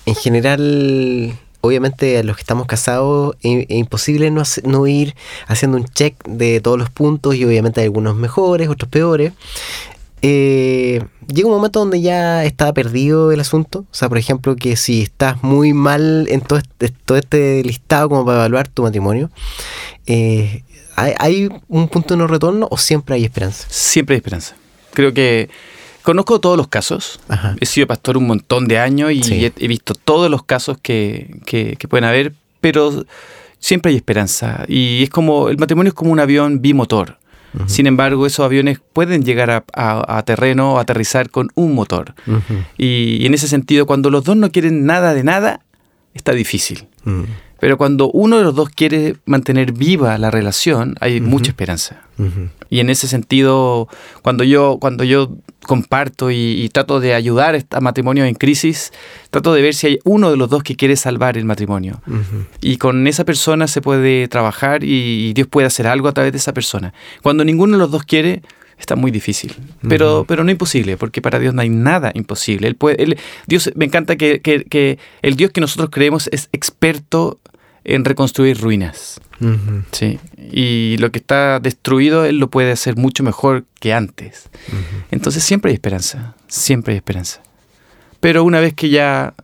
en 0.06 0.14
general, 0.14 1.36
obviamente 1.60 2.18
a 2.18 2.22
los 2.22 2.36
que 2.36 2.42
estamos 2.42 2.66
casados 2.66 3.36
es, 3.42 3.66
imposible 3.68 4.30
no, 4.30 4.44
no, 4.62 4.86
ir 4.86 5.16
haciendo 5.48 5.78
un 5.78 5.86
check 5.86 6.22
de 6.24 6.60
todos 6.60 6.78
los 6.78 6.90
puntos 6.90 7.34
y 7.34 7.44
obviamente 7.44 7.80
hay 7.80 7.86
algunos 7.86 8.14
mejores, 8.14 8.68
otros 8.68 8.88
peores. 8.90 9.32
Eh, 10.22 11.04
llega 11.28 11.48
un 11.48 11.54
momento 11.54 11.80
donde 11.80 12.00
ya 12.00 12.44
está 12.44 12.72
perdido 12.72 13.32
el 13.32 13.40
asunto. 13.40 13.80
O 13.80 13.94
sea, 13.94 14.08
por 14.08 14.18
ejemplo, 14.18 14.56
que 14.56 14.76
si 14.76 15.02
estás 15.02 15.42
muy 15.42 15.72
mal 15.72 16.26
en 16.30 16.40
todo 16.40 16.58
este, 16.58 16.88
todo 16.88 17.18
este 17.18 17.62
listado 17.62 18.08
como 18.08 18.24
para 18.24 18.38
evaluar 18.38 18.68
tu 18.68 18.82
matrimonio, 18.82 19.30
eh, 20.06 20.62
¿hay, 20.96 21.14
¿hay 21.18 21.48
un 21.68 21.88
punto 21.88 22.14
de 22.14 22.18
no 22.18 22.26
retorno 22.26 22.68
o 22.70 22.78
siempre 22.78 23.14
hay 23.14 23.24
esperanza? 23.24 23.66
Siempre 23.70 24.14
hay 24.14 24.18
esperanza. 24.18 24.56
Creo 24.92 25.12
que 25.12 25.50
conozco 26.06 26.40
todos 26.40 26.56
los 26.56 26.68
casos. 26.68 27.18
He 27.60 27.66
sido 27.66 27.88
pastor 27.88 28.16
un 28.16 28.28
montón 28.28 28.68
de 28.68 28.78
años 28.78 29.10
y 29.10 29.44
he, 29.44 29.68
visto 29.68 29.92
todos 29.92 30.30
los 30.30 30.44
casos 30.44 30.78
que, 30.80 31.40
que, 31.44 31.76
pueden 31.88 32.04
haber, 32.04 32.32
pero 32.60 33.04
siempre 33.58 33.90
hay 33.90 33.96
esperanza. 33.96 34.64
Y 34.68 35.02
es 35.02 35.10
como, 35.10 35.48
el 35.48 35.58
matrimonio 35.58 35.88
es 35.88 35.94
como 35.94 36.12
un 36.12 36.20
avión 36.20 36.62
bimotor. 36.62 37.18
Sin 37.66 37.86
embargo, 37.86 38.26
esos 38.26 38.44
aviones 38.44 38.80
pueden 38.92 39.24
llegar 39.24 39.50
a, 39.50 39.64
a, 39.74 40.22
terreno 40.24 40.74
o 40.74 40.78
aterrizar 40.78 41.30
con 41.30 41.50
un 41.54 41.74
motor. 41.74 42.14
y, 42.76 43.24
en 43.26 43.34
ese 43.34 43.48
sentido, 43.48 43.86
cuando 43.86 44.10
los 44.10 44.24
dos 44.24 44.36
no 44.36 44.50
quieren 44.50 44.84
nada 44.84 45.14
de 45.14 45.24
nada, 45.24 45.60
está 46.14 46.32
difícil. 46.32 46.88
Pero 47.58 47.78
cuando 47.78 48.10
uno 48.10 48.38
de 48.38 48.44
los 48.44 48.54
dos 48.54 48.68
quiere 48.68 49.16
mantener 49.24 49.72
viva 49.72 50.18
la 50.18 50.30
relación, 50.30 50.94
hay 51.00 51.20
mucha 51.20 51.50
esperanza. 51.50 52.02
Y 52.70 52.80
en 52.80 52.90
ese 52.90 53.08
sentido, 53.08 53.88
cuando 54.22 54.42
yo, 54.44 54.78
cuando 54.80 55.04
yo 55.04 55.36
comparto 55.62 56.30
y, 56.30 56.68
trato 56.72 57.00
de 57.00 57.14
ayudar 57.14 57.64
a 57.70 57.80
matrimonios 57.80 58.28
en 58.28 58.34
crisis, 58.34 58.92
trato 59.30 59.52
de 59.54 59.62
ver 59.62 59.74
si 59.74 59.86
hay 59.86 59.98
uno 60.04 60.30
de 60.30 60.36
los 60.36 60.48
dos 60.48 60.62
que 60.62 60.76
quiere 60.76 60.96
salvar 60.96 61.36
el 61.36 61.44
matrimonio. 61.44 62.02
Y 62.60 62.76
con 62.76 63.06
esa 63.06 63.24
persona 63.24 63.66
se 63.68 63.80
puede 63.80 64.28
trabajar 64.28 64.84
y, 64.84 65.32
Dios 65.32 65.48
puede 65.48 65.66
hacer 65.66 65.86
algo 65.86 66.08
a 66.08 66.12
través 66.12 66.32
de 66.32 66.38
esa 66.38 66.52
persona. 66.52 66.92
Cuando 67.22 67.44
ninguno 67.44 67.76
de 67.76 67.78
los 67.78 67.90
dos 67.90 68.04
quiere, 68.04 68.42
está 68.78 68.96
muy 68.96 69.10
difícil. 69.10 69.54
Pero, 69.88 70.24
pero 70.26 70.44
no 70.44 70.50
imposible, 70.50 70.96
porque 70.96 71.22
para 71.22 71.38
Dios 71.38 71.54
no 71.54 71.62
hay 71.62 71.68
nada 71.68 72.12
imposible. 72.14 72.68
Él 72.68 72.76
puede, 72.76 73.16
Dios, 73.46 73.70
me 73.74 73.84
encanta 73.84 74.16
que, 74.16 74.40
que, 74.40 74.98
el 75.22 75.36
Dios 75.36 75.50
que 75.50 75.60
nosotros 75.60 75.90
creemos 75.90 76.28
es 76.32 76.48
experto 76.52 77.40
en 77.84 78.04
reconstruir 78.04 78.60
ruinas. 78.60 79.20
Sí. 79.92 80.18
Y 80.50 80.96
lo 80.98 81.12
que 81.12 81.18
está 81.18 81.60
destruido, 81.60 82.24
Él 82.24 82.38
lo 82.38 82.48
puede 82.50 82.72
hacer 82.72 82.96
mucho 82.96 83.22
mejor 83.22 83.64
que 83.80 83.92
antes. 83.92 84.48
Entonces 85.10 85.42
siempre 85.42 85.70
hay 85.70 85.74
esperanza, 85.74 86.34
siempre 86.48 86.92
hay 86.92 86.98
esperanza. 86.98 87.42
Pero 88.20 88.44
una 88.44 88.60
vez 88.60 88.74
que 88.74 88.88
ya, 88.88 89.34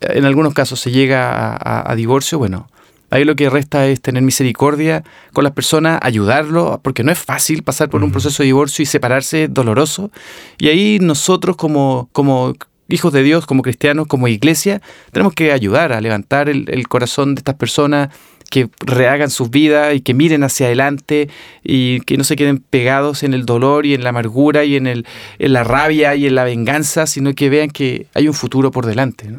en 0.00 0.24
algunos 0.24 0.54
casos, 0.54 0.80
se 0.80 0.90
llega 0.90 1.56
a 1.60 1.94
divorcio, 1.94 2.38
bueno, 2.38 2.68
Ahí 3.16 3.24
lo 3.24 3.34
que 3.34 3.48
resta 3.48 3.86
es 3.86 4.02
tener 4.02 4.22
misericordia 4.22 5.02
con 5.32 5.42
las 5.42 5.54
personas, 5.54 5.98
ayudarlo, 6.02 6.82
porque 6.84 7.02
no 7.02 7.10
es 7.10 7.18
fácil 7.18 7.62
pasar 7.62 7.88
por 7.88 8.04
un 8.04 8.12
proceso 8.12 8.42
de 8.42 8.48
divorcio 8.48 8.82
y 8.82 8.86
separarse 8.86 9.48
doloroso. 9.48 10.10
Y 10.58 10.68
ahí 10.68 10.98
nosotros 11.00 11.56
como, 11.56 12.10
como 12.12 12.52
hijos 12.90 13.14
de 13.14 13.22
Dios, 13.22 13.46
como 13.46 13.62
cristianos, 13.62 14.06
como 14.06 14.28
iglesia, 14.28 14.82
tenemos 15.12 15.32
que 15.32 15.52
ayudar 15.52 15.94
a 15.94 16.02
levantar 16.02 16.50
el, 16.50 16.88
corazón 16.88 17.34
de 17.34 17.38
estas 17.38 17.54
personas 17.54 18.10
que 18.50 18.68
rehagan 18.80 19.30
sus 19.30 19.48
vidas 19.48 19.94
y 19.94 20.02
que 20.02 20.12
miren 20.12 20.44
hacia 20.44 20.66
adelante 20.66 21.30
y 21.64 22.00
que 22.00 22.18
no 22.18 22.24
se 22.24 22.36
queden 22.36 22.58
pegados 22.58 23.22
en 23.22 23.32
el 23.32 23.46
dolor 23.46 23.86
y 23.86 23.94
en 23.94 24.04
la 24.04 24.10
amargura 24.10 24.64
y 24.64 24.76
en, 24.76 24.86
el, 24.86 25.06
en 25.38 25.54
la 25.54 25.64
rabia 25.64 26.14
y 26.16 26.26
en 26.26 26.34
la 26.34 26.44
venganza, 26.44 27.06
sino 27.06 27.32
que 27.34 27.48
vean 27.48 27.70
que 27.70 28.08
hay 28.12 28.28
un 28.28 28.34
futuro 28.34 28.70
por 28.70 28.84
delante. 28.84 29.30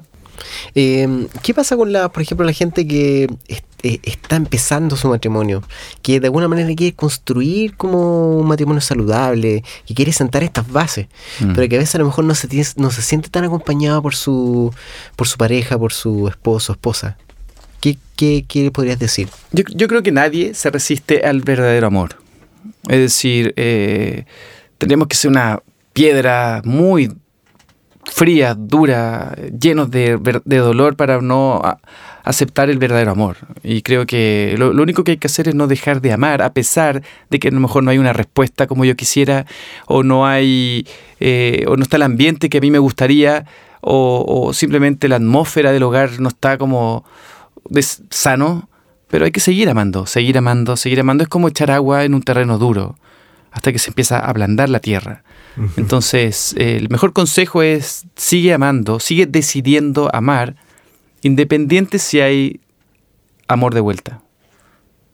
Eh, 0.76 1.28
¿Qué 1.42 1.54
pasa 1.54 1.76
con 1.78 1.92
la, 1.92 2.10
por 2.10 2.22
ejemplo, 2.22 2.46
la 2.46 2.54
gente 2.54 2.86
que 2.88 3.28
est- 3.48 3.66
eh, 3.84 4.00
está 4.04 4.36
empezando 4.36 4.96
su 4.96 5.08
matrimonio, 5.08 5.62
que 6.02 6.20
de 6.20 6.28
alguna 6.28 6.48
manera 6.48 6.74
quiere 6.76 6.96
construir 6.96 7.76
como 7.78 8.38
un 8.40 8.48
matrimonio 8.48 8.82
saludable, 8.82 9.64
que 9.86 9.94
quiere 9.94 10.12
sentar 10.14 10.44
estas 10.44 10.72
bases, 10.72 11.08
Mm. 11.40 11.54
pero 11.54 11.70
que 11.70 11.76
a 11.76 11.80
veces 11.80 11.96
a 11.96 12.00
lo 12.00 12.06
mejor 12.06 12.26
no 12.26 12.34
se, 12.36 12.48
tiene- 12.48 12.68
no 12.78 12.90
se 12.92 13.02
siente 13.02 13.30
tan 13.30 13.44
acompañado 13.46 14.02
por 14.02 14.16
su, 14.16 14.74
por 15.16 15.28
su 15.28 15.38
pareja, 15.38 15.78
por 15.78 15.94
su 15.94 16.28
esposo, 16.28 16.72
esposa? 16.74 17.18
¿Qué, 17.80 17.98
qué, 18.16 18.46
qué 18.48 18.64
le 18.64 18.72
podrías 18.72 18.98
decir? 18.98 19.30
Yo, 19.52 19.64
yo 19.70 19.88
creo 19.88 20.02
que 20.02 20.12
nadie 20.12 20.56
se 20.56 20.72
resiste 20.72 21.22
al 21.26 21.42
verdadero 21.42 21.86
amor. 21.88 22.16
Es 22.90 22.98
decir, 23.00 23.54
eh, 23.58 24.26
tendríamos 24.80 25.08
que 25.08 25.16
ser 25.16 25.30
una 25.30 25.62
piedra 25.94 26.62
muy 26.66 27.12
fría, 28.18 28.56
dura, 28.56 29.36
llenos 29.60 29.92
de, 29.92 30.18
de 30.44 30.58
dolor 30.58 30.96
para 30.96 31.22
no 31.22 31.62
aceptar 32.24 32.68
el 32.72 32.80
verdadero 32.80 33.12
amor. 33.12 33.38
Y 33.62 33.84
creo 33.84 34.08
que 34.08 34.56
lo, 34.58 34.72
único 34.72 35.04
que 35.04 35.12
hay 35.12 35.18
que 35.18 35.28
hacer 35.28 35.48
es 35.48 35.54
no 35.54 35.68
dejar 35.68 36.02
de 36.02 36.14
amar, 36.14 36.42
a 36.42 36.52
pesar 36.52 37.04
de 37.30 37.38
que 37.38 37.50
a 37.50 37.52
lo 37.52 37.60
mejor 37.60 37.84
no 37.84 37.92
hay 37.92 38.00
una 38.00 38.14
respuesta 38.14 38.66
como 38.66 38.86
yo 38.86 38.96
quisiera, 38.96 39.46
o 39.86 40.02
no 40.02 40.26
hay, 40.26 40.88
eh, 41.20 41.64
o 41.68 41.78
no 41.78 41.84
está 41.84 41.98
el 41.98 42.02
ambiente 42.02 42.50
que 42.50 42.58
a 42.58 42.62
mí 42.62 42.72
me 42.72 42.80
gustaría, 42.80 43.46
o, 43.82 44.26
o 44.28 44.52
simplemente 44.52 45.08
la 45.08 45.18
atmósfera 45.18 45.72
del 45.72 45.84
hogar 45.84 46.20
no 46.20 46.30
está 46.30 46.58
como 46.58 47.06
sano, 48.10 48.68
pero 49.10 49.26
hay 49.26 49.32
que 49.32 49.42
seguir 49.42 49.70
amando, 49.70 50.08
seguir 50.08 50.40
amando, 50.40 50.76
seguir 50.76 51.02
amando. 51.02 51.24
Es 51.24 51.30
como 51.30 51.50
echar 51.50 51.70
agua 51.70 52.04
en 52.04 52.16
un 52.16 52.24
terreno 52.24 52.58
duro 52.58 52.98
hasta 53.52 53.72
que 53.72 53.78
se 53.78 53.92
empieza 53.92 54.18
a 54.18 54.28
ablandar 54.28 54.70
la 54.70 54.80
tierra. 54.80 55.22
Entonces, 55.76 56.54
eh, 56.58 56.78
el 56.78 56.90
mejor 56.90 57.14
consejo 57.14 57.62
es 57.62 58.06
sigue 58.16 58.54
amando, 58.54 59.00
sigue 59.00 59.26
decidiendo 59.26 60.14
amar, 60.14 60.56
independiente 61.22 62.00
si 62.00 62.20
hay 62.20 62.60
amor 63.48 63.74
de 63.74 63.82
vuelta, 63.82 64.22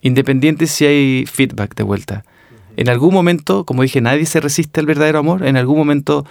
independiente 0.01 0.67
si 0.67 0.85
hay 0.85 1.25
feedback 1.25 1.75
de 1.75 1.83
vuelta. 1.83 2.25
En 2.75 2.89
algún 2.89 3.13
momento, 3.13 3.63
como 3.63 3.83
dije, 3.83 4.01
nadie 4.01 4.25
se 4.25 4.39
resiste 4.39 4.79
al 4.79 4.85
verdadero 4.85 5.19
amor, 5.19 5.45
en 5.45 5.57
algún 5.57 5.77
momento 5.77 6.25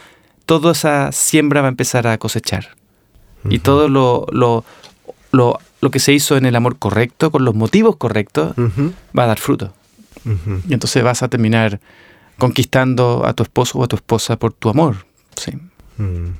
toda 0.45 0.73
esa 0.73 1.13
siembra 1.13 1.63
va 1.63 1.69
a 1.69 1.71
empezar 1.71 2.07
a 2.07 2.19
cosechar. 2.19 2.77
Y 3.49 3.59
todo 3.59 3.89
lo, 3.89 4.27
lo, 4.31 4.65
lo, 5.33 5.59
lo 5.81 5.91
que 5.91 5.99
se 5.99 6.13
hizo 6.13 6.37
en 6.37 6.47
el 6.47 6.55
amor 6.55 6.79
correcto, 6.79 7.31
con 7.31 7.45
los 7.45 7.55
motivos 7.55 7.97
correctos, 7.97 8.55
va 9.19 9.25
a 9.25 9.27
dar 9.27 9.39
fruto. 9.39 9.73
Y 10.69 10.75
entonces 10.75 11.03
vas 11.03 11.23
a 11.23 11.29
terminar 11.29 11.81
conquistando 12.47 13.25
a 13.25 13.35
tu 13.35 13.45
esposo 13.45 13.79
o 13.79 13.85
a 13.85 13.87
tu 13.87 13.95
esposa 13.95 14.35
por 14.37 14.53
tu 14.53 14.69
amor. 14.69 15.07
Sí. 15.37 15.53
Mm. 15.97 16.31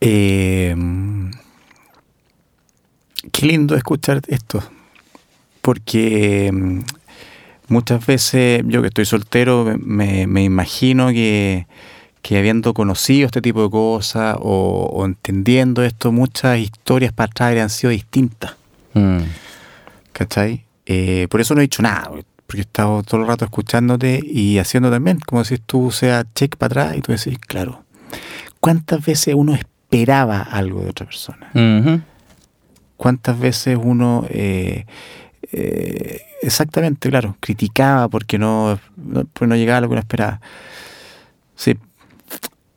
Eh, 0.00 0.76
qué 3.32 3.46
lindo 3.46 3.74
escuchar 3.74 4.20
esto. 4.28 4.62
Porque 5.62 6.50
mm, 6.52 6.80
muchas 7.66 8.06
veces 8.06 8.62
yo 8.66 8.82
que 8.82 8.88
estoy 8.88 9.04
soltero 9.04 9.74
me- 9.80 10.44
imagino 10.44 11.08
que, 11.08 11.66
que 12.22 12.38
habiendo 12.38 12.72
conocido 12.72 13.26
este 13.26 13.42
tipo 13.42 13.64
de 13.64 13.70
cosas 13.70 14.36
o, 14.38 14.88
o 14.92 15.04
entendiendo 15.04 15.82
esto, 15.82 16.12
muchas 16.12 16.58
historias 16.60 17.12
para 17.12 17.30
atrás 17.30 17.48
habrían 17.48 17.70
sido 17.70 17.90
distintas. 17.90 18.52
¿Cachai? 20.12 20.64
Eh, 20.86 21.26
por 21.30 21.40
eso 21.40 21.54
no 21.54 21.60
he 21.62 21.64
dicho 21.64 21.82
nada, 21.82 22.10
porque 22.52 22.60
he 22.60 22.68
estado 22.68 23.02
todo 23.02 23.22
el 23.22 23.26
rato 23.26 23.46
escuchándote 23.46 24.20
y 24.22 24.58
haciendo 24.58 24.90
también, 24.90 25.18
como 25.20 25.42
si 25.42 25.56
tú 25.56 25.90
sea 25.90 26.26
check 26.34 26.56
para 26.56 26.82
atrás 26.82 26.96
y 26.98 27.00
tú 27.00 27.12
decís, 27.12 27.38
claro, 27.38 27.82
¿cuántas 28.60 29.02
veces 29.06 29.34
uno 29.34 29.54
esperaba 29.54 30.42
algo 30.42 30.82
de 30.82 30.90
otra 30.90 31.06
persona? 31.06 31.50
¿Cuántas 32.98 33.38
veces 33.40 33.78
uno, 33.82 34.26
eh, 34.28 34.84
eh, 35.50 36.20
exactamente, 36.42 37.08
claro, 37.08 37.36
criticaba 37.40 38.08
porque 38.08 38.38
no, 38.38 38.78
no, 38.96 39.24
porque 39.24 39.46
no 39.46 39.56
llegaba 39.56 39.78
a 39.78 39.80
lo 39.80 39.88
que 39.88 39.92
uno 39.92 40.00
esperaba? 40.00 40.42
Sí, 41.56 41.78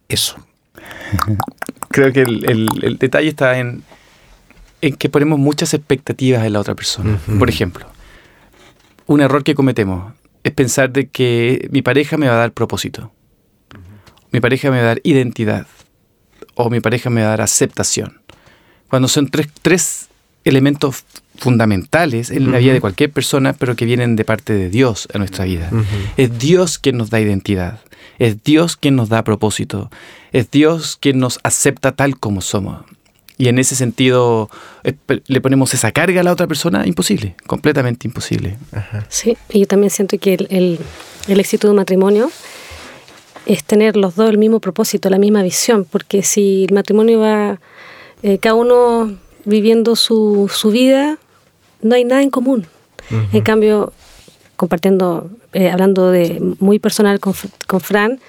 eso. 0.08 0.38
Creo 1.90 2.14
que 2.14 2.22
el, 2.22 2.50
el- 2.50 2.70
el 2.82 2.98
detalle 2.98 3.28
está 3.28 3.60
en, 3.60 3.84
en 4.80 4.96
que 4.96 5.10
ponemos 5.10 5.38
muchas 5.38 5.74
expectativas 5.74 6.46
en 6.46 6.54
la 6.54 6.62
otra 6.62 6.76
persona. 6.76 7.20
Por 7.38 7.50
ejemplo, 7.50 7.86
un 9.08 9.22
error 9.22 9.44
que 9.44 9.56
cometemos 9.56 10.14
es 10.44 10.54
pensar 10.54 10.92
de 10.92 11.08
que 11.08 11.68
mi 11.72 11.82
pareja 11.82 12.18
me 12.18 12.28
va 12.28 12.34
a 12.34 12.38
dar 12.38 12.52
propósito. 12.52 13.12
Mi 14.32 14.40
pareja 14.40 14.70
me 14.70 14.78
va 14.78 14.84
a 14.84 14.88
dar 14.88 15.02
identidad. 15.04 15.66
O 16.56 16.70
mi 16.70 16.80
pareja 16.80 17.10
me 17.10 17.22
va 17.22 17.28
a 17.28 17.30
dar 17.32 17.42
aceptación. 17.42 18.22
Cuando 18.90 19.08
son 19.08 19.30
tres, 19.30 19.48
tres 19.62 20.10
elementos 20.44 21.04
fundamentales 21.38 22.30
en 22.30 22.52
la 22.52 22.60
vida 22.60 22.74
de 22.74 22.82
cualquier 22.82 23.12
persona, 23.12 23.54
pero 23.54 23.76
que 23.76 23.86
vienen 23.86 24.16
de 24.16 24.24
parte 24.24 24.54
de 24.54 24.70
Dios 24.70 25.08
a 25.14 25.18
nuestra 25.18 25.46
vida. 25.46 25.70
Es 26.18 26.38
Dios 26.38 26.78
quien 26.78 26.98
nos 26.98 27.10
da 27.10 27.20
identidad. 27.20 27.80
Es 28.20 28.44
Dios 28.44 28.78
quien 28.78 28.96
nos 28.96 29.10
da 29.10 29.24
propósito. 29.24 29.90
Es 30.32 30.52
Dios 30.52 30.98
quien 31.00 31.20
nos 31.20 31.40
acepta 31.44 31.94
tal 31.94 32.20
como 32.20 32.42
somos. 32.42 32.86
Y 33.38 33.50
en 33.50 33.60
ese 33.60 33.76
sentido, 33.76 34.50
espe- 34.84 35.22
le 35.28 35.42
ponemos 35.42 35.74
esa 35.74 35.92
carga 35.92 36.22
a 36.22 36.24
la 36.24 36.32
otra 36.32 36.48
persona, 36.48 36.88
imposible, 36.88 37.36
completamente 37.48 38.08
imposible. 38.08 38.58
Sí, 39.10 39.36
y 39.50 39.60
yo 39.60 39.68
también 39.68 39.90
siento 39.90 40.18
que 40.18 40.36
el, 40.36 40.48
el- 40.50 40.80
el 41.28 41.40
éxito 41.40 41.68
de 41.68 41.72
un 41.72 41.78
matrimonio 41.78 42.30
es 43.46 43.64
tener 43.64 43.96
los 43.98 44.16
dos 44.16 44.30
el 44.30 44.38
mismo 44.38 44.60
propósito, 44.60 45.10
la 45.10 45.18
misma 45.20 45.44
visión, 45.44 45.86
porque 45.90 46.24
si 46.24 46.66
el 46.66 46.74
matrimonio 46.74 47.20
va 47.20 47.60
eh, 48.24 48.38
cada 48.40 48.56
uno 48.56 49.18
viviendo 49.44 49.96
su, 49.96 50.50
su 50.54 50.72
vida, 50.72 51.18
no 51.82 51.96
hay 51.96 52.06
nada 52.06 52.22
en 52.24 52.30
común. 52.32 52.66
En 53.34 53.42
cambio, 53.42 53.94
compartiendo, 54.56 55.30
eh, 55.54 55.70
hablando 55.70 56.10
de 56.10 56.42
muy 56.60 56.80
personal 56.80 57.20
con, 57.20 57.34
con 57.68 57.80
Fran, 57.82 58.20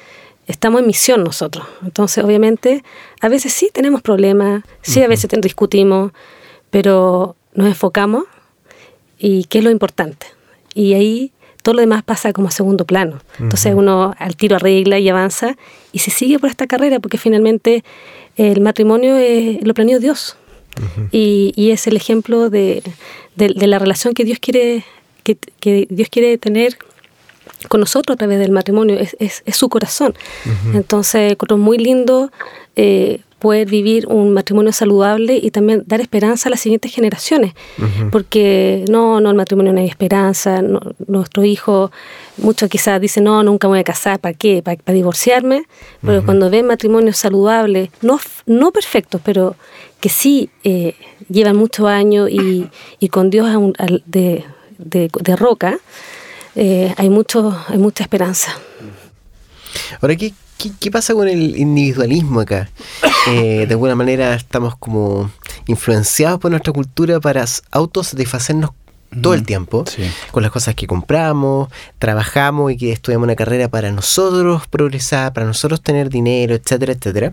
estamos 0.46 0.80
en 0.80 0.86
misión 0.86 1.24
nosotros. 1.24 1.66
Entonces, 1.84 2.22
obviamente, 2.24 2.82
a 3.20 3.28
veces 3.28 3.52
sí 3.52 3.70
tenemos 3.72 4.02
problemas, 4.02 4.62
sí 4.82 5.02
a 5.02 5.08
veces 5.08 5.28
discutimos, 5.40 6.12
pero 6.70 7.36
nos 7.54 7.66
enfocamos 7.68 8.24
y 9.18 9.44
qué 9.44 9.58
es 9.58 9.64
lo 9.64 9.70
importante. 9.70 10.26
Y 10.74 10.94
ahí 10.94 11.32
todo 11.62 11.74
lo 11.74 11.80
demás 11.80 12.02
pasa 12.04 12.32
como 12.32 12.48
a 12.48 12.50
segundo 12.52 12.84
plano. 12.84 13.18
Entonces 13.40 13.74
uno 13.74 14.14
al 14.18 14.36
tiro 14.36 14.56
arregla 14.56 14.98
y 15.00 15.08
avanza 15.08 15.56
y 15.92 15.98
se 15.98 16.10
sigue 16.12 16.38
por 16.38 16.48
esta 16.50 16.66
carrera 16.66 17.00
porque 17.00 17.18
finalmente 17.18 17.82
el 18.36 18.60
matrimonio 18.60 19.16
es- 19.16 19.64
lo 19.66 19.74
planeó 19.74 19.98
Dios. 19.98 20.36
y, 21.10 21.54
y 21.56 21.70
es 21.70 21.86
el 21.86 21.96
ejemplo 21.96 22.50
de, 22.50 22.82
de- 23.34 23.48
de 23.48 23.66
la 23.66 23.78
relación 23.78 24.12
que 24.12 24.24
Dios 24.24 24.38
quiere 24.38 24.84
que, 25.24 25.36
que 25.58 25.86
Dios 25.90 26.08
quiere 26.10 26.36
tener 26.38 26.76
con 27.68 27.80
nosotros 27.80 28.14
a 28.14 28.18
través 28.18 28.38
del 28.38 28.50
matrimonio, 28.52 28.98
es, 28.98 29.16
es- 29.18 29.42
es 29.46 29.56
su 29.56 29.68
corazón. 29.68 30.14
Entonces, 30.74 31.32
encuentro 31.32 31.56
muy 31.56 31.78
lindo 31.78 32.30
eh, 32.76 33.20
poder 33.38 33.68
vivir 33.68 34.06
un 34.08 34.32
matrimonio 34.32 34.72
saludable 34.72 35.36
y 35.36 35.50
también 35.50 35.82
dar 35.86 36.00
esperanza 36.00 36.48
a 36.48 36.50
las 36.50 36.60
siguientes 36.60 36.92
generaciones. 36.94 37.52
Porque 38.10 38.84
no, 38.90 39.20
no, 39.20 39.30
el 39.30 39.36
matrimonio 39.36 39.72
no 39.72 39.80
hay 39.80 39.86
esperanza, 39.88 40.62
no, 40.62 40.80
nuestro 41.06 41.44
hijo, 41.44 41.90
muchos 42.38 42.68
quizás 42.70 43.00
dicen, 43.00 43.24
no, 43.24 43.42
nunca 43.42 43.66
me 43.68 43.72
voy 43.72 43.78
a 43.80 43.84
casar, 43.84 44.18
¿para 44.20 44.34
qué? 44.34 44.62
¿Para, 44.62 44.76
para 44.78 44.94
divorciarme? 44.96 45.64
Pero 46.02 46.24
cuando 46.24 46.48
ven 46.50 46.66
matrimonios 46.66 47.16
saludables, 47.18 47.90
no, 48.02 48.18
no 48.46 48.72
perfectos, 48.72 49.20
pero 49.24 49.54
que 50.00 50.08
sí 50.08 50.48
eh, 50.64 50.94
llevan 51.28 51.56
muchos 51.56 51.86
años 51.86 52.30
y, 52.30 52.68
y 53.00 53.08
con 53.08 53.30
Dios 53.30 53.48
a 53.48 53.58
un- 53.58 53.74
de- 54.78 55.08
de 55.22 55.36
roca, 55.36 55.78
eh, 56.56 56.92
hay, 56.96 57.08
mucho, 57.10 57.56
hay 57.68 57.78
mucha 57.78 58.02
esperanza. 58.02 58.52
Ahora, 60.00 60.16
¿qué, 60.16 60.32
qué, 60.58 60.70
qué 60.80 60.90
pasa 60.90 61.14
con 61.14 61.28
el 61.28 61.56
individualismo 61.56 62.40
acá? 62.40 62.68
Eh, 63.28 63.66
de 63.66 63.74
alguna 63.74 63.94
manera 63.94 64.34
estamos 64.34 64.76
como 64.76 65.30
influenciados 65.66 66.40
por 66.40 66.50
nuestra 66.50 66.72
cultura 66.72 67.20
para 67.20 67.44
autosatisfacernos 67.70 68.70
todo 69.22 69.34
el 69.34 69.44
tiempo 69.44 69.84
Sí. 69.86 70.02
con 70.32 70.42
las 70.42 70.50
cosas 70.52 70.74
que 70.74 70.86
compramos, 70.86 71.68
trabajamos 71.98 72.72
y 72.72 72.76
que 72.76 72.92
estudiamos 72.92 73.24
una 73.26 73.36
carrera 73.36 73.68
para 73.68 73.90
nosotros 73.92 74.66
progresar, 74.68 75.32
para 75.32 75.46
nosotros 75.46 75.80
tener 75.80 76.08
dinero, 76.10 76.54
etcétera, 76.54 76.92
etcétera. 76.92 77.32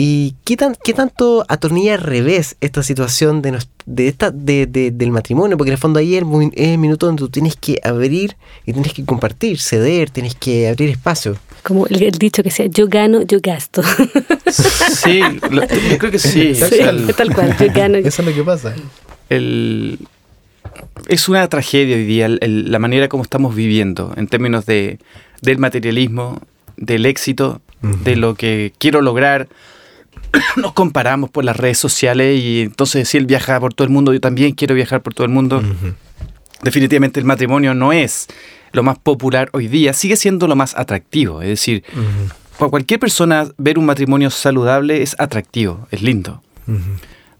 ¿Y 0.00 0.36
qué, 0.44 0.56
tan, 0.56 0.76
qué 0.84 0.94
tanto 0.94 1.44
atornilla 1.48 1.94
al 1.94 2.00
revés 2.00 2.56
esta 2.60 2.84
situación 2.84 3.42
de, 3.42 3.50
nos- 3.50 3.68
de 3.84 4.06
esta, 4.06 4.30
de, 4.30 4.66
de- 4.66 4.92
del 4.92 5.10
matrimonio? 5.10 5.56
Porque 5.56 5.70
en 5.70 5.74
el 5.74 5.78
fondo 5.80 5.98
ahí 5.98 6.14
es 6.14 6.22
el, 6.54 6.78
minuto 6.78 7.06
donde 7.06 7.18
tú 7.18 7.28
tienes 7.28 7.56
que 7.56 7.80
abrir 7.82 8.36
y 8.64 8.72
tienes 8.72 8.92
que 8.92 9.04
compartir, 9.04 9.58
ceder, 9.58 10.10
tienes 10.10 10.36
que 10.36 10.68
abrir 10.68 10.88
espacio. 10.90 11.36
Como 11.64 11.88
el, 11.88 12.00
el 12.00 12.12
dicho 12.12 12.44
que 12.44 12.50
sea, 12.52 12.66
yo 12.66 12.86
gano, 12.86 13.22
yo 13.22 13.38
gasto. 13.42 13.82
Sí, 14.50 15.20
lo- 15.50 15.62
yo 15.66 15.98
creo 15.98 16.10
que 16.12 16.18
sí. 16.20 16.54
Sí, 16.54 16.76
el- 16.78 17.12
tal 17.16 17.34
cual, 17.34 17.56
yo 17.58 17.66
gano. 17.72 17.98
Eso 17.98 18.22
es 18.22 18.28
lo 18.28 18.34
que 18.34 18.42
pasa. 18.44 18.74
el- 19.28 19.98
es 21.08 21.28
una 21.28 21.48
tragedia 21.48 21.96
hoy 21.96 22.04
día 22.04 22.26
el- 22.26 22.38
el- 22.40 22.70
la 22.70 22.78
manera 22.78 23.08
como 23.08 23.22
estamos 23.24 23.54
viviendo 23.54 24.12
en 24.16 24.28
términos 24.28 24.64
de, 24.66 24.98
del 25.42 25.58
materialismo, 25.58 26.40
del 26.76 27.04
éxito, 27.06 27.60
de 27.82 28.16
lo 28.16 28.34
que 28.34 28.72
quiero 28.78 29.00
lograr, 29.02 29.48
nos 30.56 30.72
comparamos 30.72 31.30
por 31.30 31.44
las 31.44 31.56
redes 31.56 31.78
sociales 31.78 32.40
y 32.40 32.62
entonces 32.62 33.08
si 33.08 33.18
él 33.18 33.26
viaja 33.26 33.58
por 33.60 33.74
todo 33.74 33.86
el 33.86 33.92
mundo, 33.92 34.12
yo 34.12 34.20
también 34.20 34.52
quiero 34.52 34.74
viajar 34.74 35.02
por 35.02 35.14
todo 35.14 35.24
el 35.24 35.32
mundo. 35.32 35.62
Definitivamente 36.62 37.20
el 37.20 37.26
matrimonio 37.26 37.74
no 37.74 37.92
es 37.92 38.28
lo 38.72 38.82
más 38.82 38.98
popular 38.98 39.48
hoy 39.52 39.68
día, 39.68 39.92
sigue 39.92 40.16
siendo 40.16 40.46
lo 40.46 40.56
más 40.56 40.76
atractivo. 40.76 41.42
Es 41.42 41.48
decir, 41.48 41.84
para 42.58 42.70
cualquier 42.70 43.00
persona 43.00 43.48
ver 43.56 43.78
un 43.78 43.86
matrimonio 43.86 44.30
saludable 44.30 45.02
es 45.02 45.16
atractivo, 45.18 45.86
es 45.90 46.02
lindo. 46.02 46.42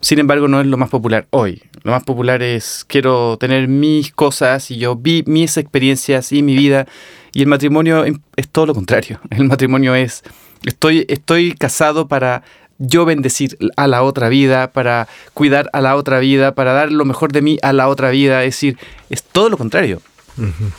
Sin 0.00 0.20
embargo, 0.20 0.46
no 0.46 0.60
es 0.60 0.66
lo 0.66 0.76
más 0.76 0.90
popular 0.90 1.26
hoy. 1.30 1.62
Lo 1.82 1.90
más 1.90 2.04
popular 2.04 2.42
es 2.42 2.84
quiero 2.86 3.36
tener 3.38 3.66
mis 3.66 4.12
cosas 4.12 4.70
y 4.70 4.78
yo 4.78 4.94
vi 4.94 5.24
mis 5.26 5.56
experiencias 5.56 6.32
y 6.32 6.42
mi 6.42 6.56
vida. 6.56 6.86
Y 7.34 7.42
el 7.42 7.48
matrimonio 7.48 8.04
es 8.36 8.48
todo 8.48 8.66
lo 8.66 8.74
contrario. 8.74 9.20
El 9.30 9.44
matrimonio 9.44 9.94
es 9.94 10.22
estoy, 10.64 11.04
estoy 11.08 11.52
casado 11.52 12.08
para 12.08 12.42
yo 12.78 13.04
bendecir 13.04 13.58
a 13.76 13.86
la 13.86 14.02
otra 14.02 14.28
vida, 14.28 14.70
para 14.72 15.08
cuidar 15.34 15.68
a 15.72 15.80
la 15.80 15.96
otra 15.96 16.18
vida, 16.18 16.54
para 16.54 16.72
dar 16.72 16.92
lo 16.92 17.04
mejor 17.04 17.32
de 17.32 17.42
mí 17.42 17.58
a 17.62 17.72
la 17.72 17.88
otra 17.88 18.10
vida. 18.10 18.44
Es 18.44 18.54
decir, 18.54 18.78
es 19.10 19.22
todo 19.22 19.48
lo 19.48 19.58
contrario. 19.58 20.00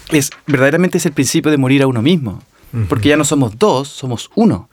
Es 0.10 0.30
verdaderamente 0.48 0.98
es 0.98 1.06
el 1.06 1.12
principio 1.12 1.52
de 1.52 1.58
morir 1.58 1.82
a 1.84 1.88
uno 1.88 2.02
mismo. 2.02 2.42
Porque 2.88 3.10
ya 3.10 3.18
no 3.18 3.26
somos 3.26 3.58
dos, 3.58 3.88
somos 3.88 4.30
uno. 4.36 4.70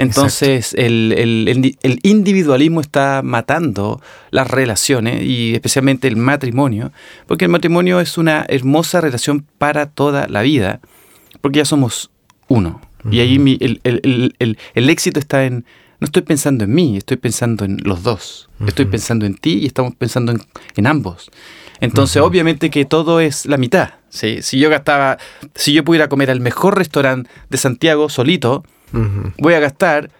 Entonces 0.00 0.74
el, 0.78 1.76
individualismo 2.02 2.80
está 2.80 3.20
matando 3.22 4.00
las 4.30 4.50
relaciones 4.50 5.22
y 5.22 5.54
especialmente 5.54 6.08
el 6.08 6.16
matrimonio, 6.16 6.90
porque 7.26 7.44
el 7.44 7.50
matrimonio 7.50 8.00
es 8.00 8.16
una 8.16 8.46
hermosa 8.48 9.02
relación 9.02 9.44
para 9.58 9.86
toda 9.86 10.26
la 10.26 10.40
vida, 10.40 10.80
porque 11.42 11.58
ya 11.58 11.66
somos 11.66 12.10
uno. 12.48 12.80
Y 13.10 13.20
ahí 13.20 13.58
el, 13.84 14.90
éxito 14.90 15.20
está 15.20 15.44
en, 15.44 15.66
no 16.00 16.06
estoy 16.06 16.22
pensando 16.22 16.64
en 16.64 16.74
mí, 16.74 16.96
estoy 16.96 17.18
pensando 17.18 17.64
en 17.64 17.78
los 17.84 18.02
dos. 18.02 18.48
Estoy 18.66 18.86
pensando 18.86 19.26
en 19.26 19.34
ti 19.34 19.58
y 19.58 19.66
estamos 19.66 19.94
pensando 19.94 20.32
en, 20.76 20.86
ambos. 20.86 21.30
Entonces, 21.80 22.20
obviamente 22.20 22.70
que 22.70 22.84
todo 22.84 23.20
es 23.20 23.46
la 23.46 23.58
mitad. 23.58 23.90
Si 24.08 24.58
yo 24.58 24.70
gastaba, 24.70 25.18
si 25.54 25.72
yo 25.72 25.84
pudiera 25.84 26.08
comer 26.08 26.30
al 26.30 26.40
mejor 26.40 26.76
restaurante 26.76 27.30
de 27.48 27.58
Santiago 27.58 28.08
solito, 28.08 28.64
voy 29.38 29.54
a 29.54 29.60
gastar 29.60 30.10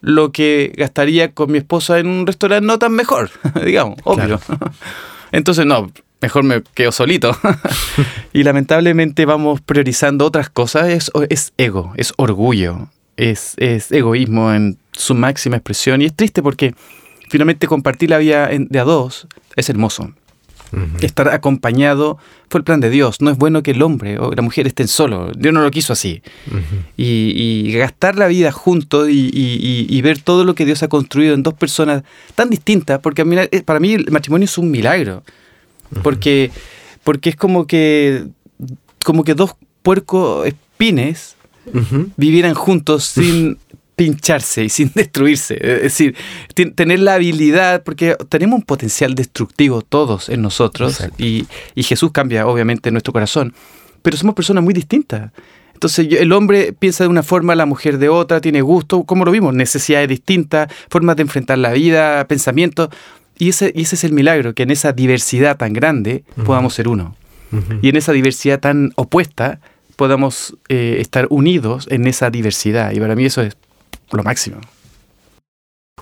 lo 0.00 0.30
que 0.30 0.72
gastaría 0.76 1.32
con 1.32 1.50
mi 1.50 1.58
esposa 1.58 1.98
en 1.98 2.06
un 2.06 2.26
restaurante 2.26 2.64
no 2.64 2.78
tan 2.78 2.92
mejor, 2.92 3.30
digamos, 3.64 3.98
obvio. 4.04 4.40
Entonces, 5.32 5.66
no, 5.66 5.90
mejor 6.20 6.44
me 6.44 6.62
quedo 6.62 6.92
solito. 6.92 7.36
y 8.32 8.44
lamentablemente 8.44 9.26
vamos 9.26 9.60
priorizando 9.60 10.24
otras 10.24 10.50
cosas. 10.50 10.88
Es, 10.88 11.10
es 11.28 11.52
ego, 11.56 11.92
es 11.96 12.12
orgullo, 12.16 12.88
es, 13.16 13.54
es, 13.56 13.90
egoísmo 13.90 14.52
en 14.52 14.78
su 14.96 15.14
máxima 15.14 15.56
expresión. 15.56 16.02
Y 16.02 16.06
es 16.06 16.14
triste 16.14 16.42
porque 16.42 16.74
finalmente 17.28 17.66
compartir 17.66 18.10
la 18.10 18.18
vida 18.18 18.48
de 18.48 18.78
a 18.78 18.84
dos 18.84 19.26
es 19.54 19.68
hermoso. 19.68 20.12
Estar 21.00 21.28
acompañado 21.28 22.18
fue 22.50 22.58
el 22.58 22.64
plan 22.64 22.80
de 22.80 22.90
Dios. 22.90 23.20
No 23.20 23.30
es 23.30 23.38
bueno 23.38 23.62
que 23.62 23.70
el 23.70 23.82
hombre 23.82 24.18
o 24.18 24.32
la 24.32 24.42
mujer 24.42 24.66
estén 24.66 24.88
solos. 24.88 25.32
Dios 25.38 25.54
no 25.54 25.62
lo 25.62 25.70
quiso 25.70 25.92
así. 25.92 26.22
y, 26.96 27.72
gastar 27.72 28.16
la 28.16 28.26
vida 28.26 28.52
juntos 28.52 29.08
y, 29.08 30.00
ver 30.02 30.20
todo 30.20 30.44
lo 30.44 30.54
que 30.54 30.64
Dios 30.64 30.82
ha 30.82 30.88
construido 30.88 31.34
en 31.34 31.42
dos 31.42 31.54
personas 31.54 32.02
tan 32.34 32.50
distintas, 32.50 33.00
porque 33.00 33.22
eh, 33.52 33.62
para 33.62 33.80
mí 33.80 33.94
el 33.94 34.10
matrimonio 34.10 34.44
es 34.44 34.58
un 34.58 34.70
milagro. 34.70 35.22
Porque, 36.02 36.50
porque 37.04 37.30
es 37.30 37.36
como 37.36 37.66
que, 37.66 38.26
como 39.04 39.22
que 39.22 39.34
dos 39.34 39.54
puercos 39.82 40.46
espines 40.46 41.36
vivieran 42.16 42.54
juntos 42.54 43.04
sin 43.04 43.58
pincharse 43.96 44.64
y 44.64 44.68
sin 44.68 44.92
destruirse. 44.94 45.54
Es 45.60 45.82
decir, 45.82 46.14
tener 46.54 47.00
la 47.00 47.14
habilidad, 47.14 47.82
porque 47.82 48.16
tenemos 48.28 48.58
un 48.58 48.64
potencial 48.64 49.14
destructivo 49.14 49.82
todos 49.82 50.28
en 50.28 50.42
nosotros 50.42 51.02
y, 51.18 51.46
Jesús 51.76 52.10
cambia 52.12 52.46
obviamente 52.46 52.90
nuestro 52.90 53.12
corazón, 53.12 53.54
pero 54.02 54.16
somos 54.16 54.34
personas 54.34 54.62
muy 54.62 54.74
distintas. 54.74 55.32
Entonces 55.72 56.08
el 56.10 56.32
hombre 56.32 56.72
piensa 56.72 57.04
de 57.04 57.08
una 57.08 57.22
forma, 57.22 57.54
la 57.54 57.66
mujer 57.66 57.98
de 57.98 58.08
otra, 58.08 58.40
tiene 58.40 58.60
gusto, 58.60 59.04
como 59.04 59.24
lo 59.24 59.30
vimos, 59.30 59.54
necesidades 59.54 60.08
distintas, 60.08 60.72
formas 60.88 61.16
de 61.16 61.22
enfrentar 61.22 61.58
la 61.58 61.72
vida, 61.72 62.26
pensamientos. 62.26 62.88
Y 63.38 63.50
ese, 63.50 63.72
y 63.74 63.82
ese 63.82 63.94
es 63.96 64.04
el 64.04 64.12
milagro, 64.12 64.54
que 64.54 64.62
en 64.62 64.70
esa 64.70 64.92
diversidad 64.92 65.58
tan 65.58 65.74
grande 65.74 66.24
podamos 66.44 66.74
ser 66.74 66.88
uno. 66.88 67.14
Y 67.82 67.88
en 67.88 67.96
esa 67.96 68.12
diversidad 68.12 68.58
tan 68.58 68.92
opuesta 68.96 69.60
podamos 69.94 70.56
eh, 70.68 70.96
estar 71.00 71.26
unidos 71.30 71.86
en 71.90 72.06
esa 72.06 72.30
diversidad. 72.30 72.92
Y 72.92 73.00
para 73.00 73.14
mí 73.14 73.24
eso 73.24 73.42
es 73.42 73.56
lo 74.12 74.22
máximo. 74.22 74.60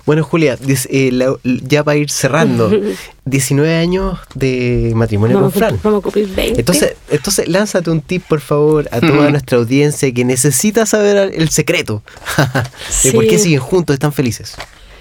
Bueno, 0.05 0.23
Julia, 0.23 0.57
eh, 0.89 1.19
ya 1.67 1.83
para 1.83 1.97
ir 1.97 2.11
cerrando, 2.11 2.69
19 3.25 3.75
años 3.75 4.19
de 4.35 4.91
matrimonio 4.93 5.39
con 5.39 5.51
Fran. 5.51 5.79
Vamos 5.81 5.99
a 5.99 6.03
cumplir 6.03 6.27
20. 6.27 6.59
Entonces, 6.59 6.95
entonces, 7.09 7.47
lánzate 7.47 7.89
un 7.89 8.01
tip, 8.01 8.23
por 8.27 8.39
favor, 8.39 8.87
a 8.91 8.99
toda 8.99 9.31
nuestra 9.31 9.57
audiencia 9.57 10.13
que 10.13 10.23
necesita 10.23 10.85
saber 10.85 11.33
el 11.33 11.49
secreto 11.49 12.03
de 13.03 13.13
por 13.13 13.27
qué 13.27 13.39
siguen 13.39 13.61
juntos, 13.61 13.95
están 13.95 14.13
felices. 14.13 14.55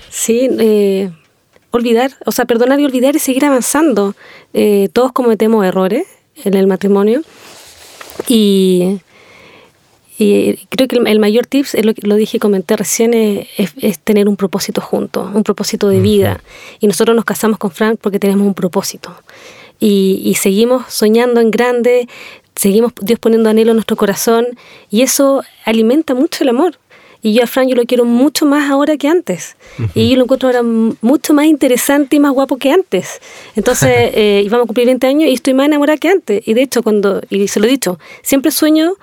Sí, 0.08 0.48
eh, 0.58 1.10
olvidar, 1.70 2.12
o 2.24 2.32
sea, 2.32 2.46
perdonar 2.46 2.80
y 2.80 2.86
olvidar 2.86 3.14
y 3.14 3.18
seguir 3.18 3.44
avanzando. 3.44 4.14
Eh, 4.54 4.88
todos 4.92 5.12
cometemos 5.12 5.66
errores 5.66 6.06
en 6.44 6.54
el 6.54 6.66
matrimonio 6.66 7.22
y 8.26 9.00
y 10.18 10.56
creo 10.68 10.86
que 10.86 10.96
el, 10.96 11.18
mayor 11.18 11.46
tips, 11.46 11.74
es 11.74 11.84
lo, 11.84 11.92
lo 12.02 12.14
dije 12.14 12.36
y 12.36 12.40
comenté 12.40 12.76
recién, 12.76 13.14
es, 13.14 13.98
tener 14.00 14.28
un 14.28 14.36
propósito 14.36 14.80
junto, 14.80 15.30
un 15.34 15.42
propósito 15.42 15.88
de 15.88 16.00
vida. 16.00 16.40
Y 16.78 16.86
nosotros 16.86 17.16
nos 17.16 17.24
casamos 17.24 17.58
con 17.58 17.72
Frank 17.72 17.98
porque 18.00 18.20
tenemos 18.20 18.46
un 18.46 18.54
propósito. 18.54 19.14
Y, 19.80 20.22
y, 20.24 20.34
seguimos 20.34 20.84
soñando 20.88 21.40
en 21.40 21.50
grande, 21.50 22.08
seguimos 22.54 22.92
Dios 23.00 23.18
poniendo 23.18 23.50
anhelo 23.50 23.72
en 23.72 23.76
nuestro 23.76 23.96
corazón 23.96 24.46
y 24.88 25.02
eso 25.02 25.42
alimenta 25.64 26.14
mucho 26.14 26.44
el 26.44 26.50
amor. 26.50 26.78
Y 27.20 27.32
yo 27.32 27.42
a 27.42 27.46
Frank 27.46 27.68
yo 27.68 27.74
lo 27.74 27.84
quiero 27.84 28.04
mucho 28.04 28.44
más 28.44 28.70
ahora 28.70 28.98
que 28.98 29.08
antes. 29.08 29.56
Y 29.94 30.10
yo 30.10 30.16
lo 30.16 30.24
encuentro 30.24 30.48
ahora 30.48 30.62
mucho 30.62 31.32
más 31.32 31.46
interesante 31.46 32.16
y 32.16 32.20
más 32.20 32.32
guapo 32.32 32.58
que 32.58 32.70
antes. 32.70 33.18
Entonces, 33.56 33.90
eh, 34.14 34.46
vamos 34.50 34.64
a 34.64 34.66
cumplir 34.66 34.86
20 34.86 35.06
años 35.06 35.30
y 35.30 35.32
estoy 35.32 35.54
más 35.54 35.66
enamorada 35.66 35.96
que 35.96 36.10
antes. 36.10 36.46
Y 36.46 36.52
de 36.52 36.62
hecho, 36.62 36.82
cuando, 36.82 37.22
y 37.30 37.48
se 37.48 37.60
lo 37.60 37.66
he 37.66 37.70
dicho, 37.70 37.98
siempre 38.22 38.52
sueño 38.52 38.96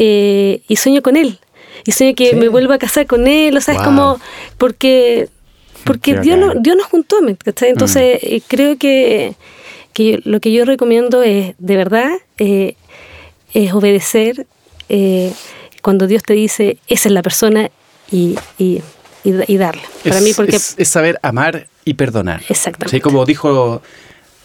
eh, 0.00 0.62
y 0.68 0.76
sueño 0.76 1.02
con 1.02 1.16
él. 1.16 1.40
Y 1.84 1.90
sueño 1.90 2.14
que 2.14 2.36
me 2.36 2.48
vuelva 2.48 2.76
a 2.76 2.78
casar 2.78 3.06
con 3.06 3.26
él, 3.26 3.56
o 3.56 3.60
sea, 3.60 3.74
es 3.74 3.80
como, 3.80 4.20
porque, 4.56 5.28
porque 5.82 6.20
Dios, 6.20 6.38
Dios 6.60 6.76
nos 6.76 6.86
juntó, 6.86 7.16
Entonces, 7.26 8.22
mm. 8.22 8.26
eh, 8.26 8.42
creo 8.46 8.78
que, 8.78 9.34
que, 9.92 10.20
lo 10.24 10.38
que 10.38 10.52
yo 10.52 10.64
recomiendo 10.64 11.24
es, 11.24 11.54
de 11.58 11.76
verdad, 11.76 12.12
eh, 12.38 12.76
es 13.54 13.72
obedecer 13.72 14.46
cuando 15.82 16.06
Dios 16.06 16.22
te 16.22 16.34
dice, 16.34 16.78
esa 16.86 17.08
es 17.08 17.12
la 17.12 17.22
persona 17.22 17.70
y, 18.10 18.36
y, 18.56 18.80
y, 19.24 19.56
darle. 19.56 19.82
Para 20.04 20.20
mí, 20.20 20.32
porque... 20.34 20.56
Es, 20.56 20.76
saber 20.88 21.18
amar 21.22 21.66
y 21.84 21.94
perdonar. 21.94 22.42
Exactamente. 22.48 23.00
como 23.00 23.24
dijo 23.24 23.82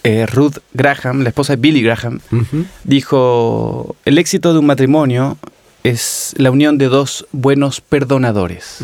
eh, 0.03 0.25
Ruth 0.25 0.57
Graham, 0.73 1.21
la 1.21 1.29
esposa 1.29 1.55
de 1.55 1.61
Billy 1.61 1.81
Graham, 1.81 2.19
dijo, 2.83 3.95
el 4.05 4.17
éxito 4.17 4.53
de 4.53 4.59
un 4.59 4.65
matrimonio 4.65 5.37
es 5.83 6.33
la 6.37 6.49
unión 6.49 6.77
de 6.77 6.87
dos 6.87 7.27
buenos 7.31 7.81
perdonadores. 7.81 8.79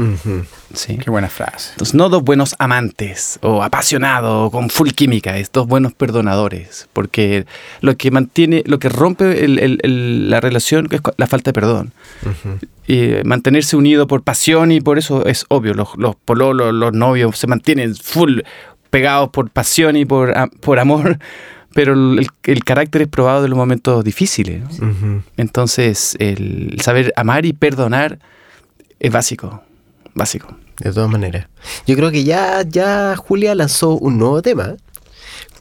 ¿Sí? 0.74 0.98
Qué 0.98 1.10
buena 1.10 1.30
frase. 1.30 1.72
Entonces, 1.72 1.96
no 1.96 2.10
dos 2.10 2.24
buenos 2.24 2.56
amantes 2.60 3.40
o 3.42 3.64
apasionados 3.64 4.52
con 4.52 4.70
full 4.70 4.90
química, 4.90 5.38
es 5.38 5.52
dos 5.52 5.66
buenos 5.66 5.94
perdonadores, 5.94 6.88
porque 6.94 7.46
lo 7.82 7.96
que 7.98 8.12
mantiene, 8.12 8.64
lo 8.66 8.80
que 8.80 8.90
rompe 8.90 9.48
la 9.48 10.42
relación 10.42 10.88
es 10.92 11.02
la 11.18 11.28
falta 11.28 11.50
de 11.50 11.54
perdón. 11.54 11.94
Y 12.86 13.24
mantenerse 13.24 13.76
unido 13.76 14.08
por 14.08 14.24
pasión 14.24 14.72
y 14.72 14.82
por 14.82 14.98
eso 14.98 15.26
es 15.26 15.46
obvio, 15.50 15.74
los, 15.74 15.90
los 15.98 16.16
pololos, 16.16 16.74
los 16.74 16.94
novios 16.94 17.38
se 17.38 17.48
mantienen 17.48 17.96
full 17.96 18.40
pegados 18.90 19.30
por 19.30 19.50
pasión 19.50 19.96
y 19.96 20.06
por, 20.06 20.34
por 20.62 20.80
amor, 20.80 21.20
pero 21.74 21.94
el, 21.94 22.64
carácter 22.64 23.04
es 23.04 23.08
probado 23.08 23.44
en 23.46 23.52
los 23.52 23.58
momentos 23.58 24.04
difíciles. 24.04 24.64
Entonces, 25.38 26.16
el 26.20 26.80
saber 26.82 27.14
amar 27.16 27.46
y 27.46 27.54
perdonar 27.54 28.20
es 29.00 29.12
básico, 29.12 29.64
básico. 30.14 30.56
De 30.80 30.94
todas 30.94 31.10
maneras. 31.10 31.48
Yo 31.86 31.98
creo 31.98 32.10
que 32.10 32.24
ya, 32.24 32.62
ya 32.62 33.18
Julia 33.18 33.54
lanzó 33.54 33.98
un 33.98 34.18
nuevo 34.18 34.42
tema, 34.42 34.76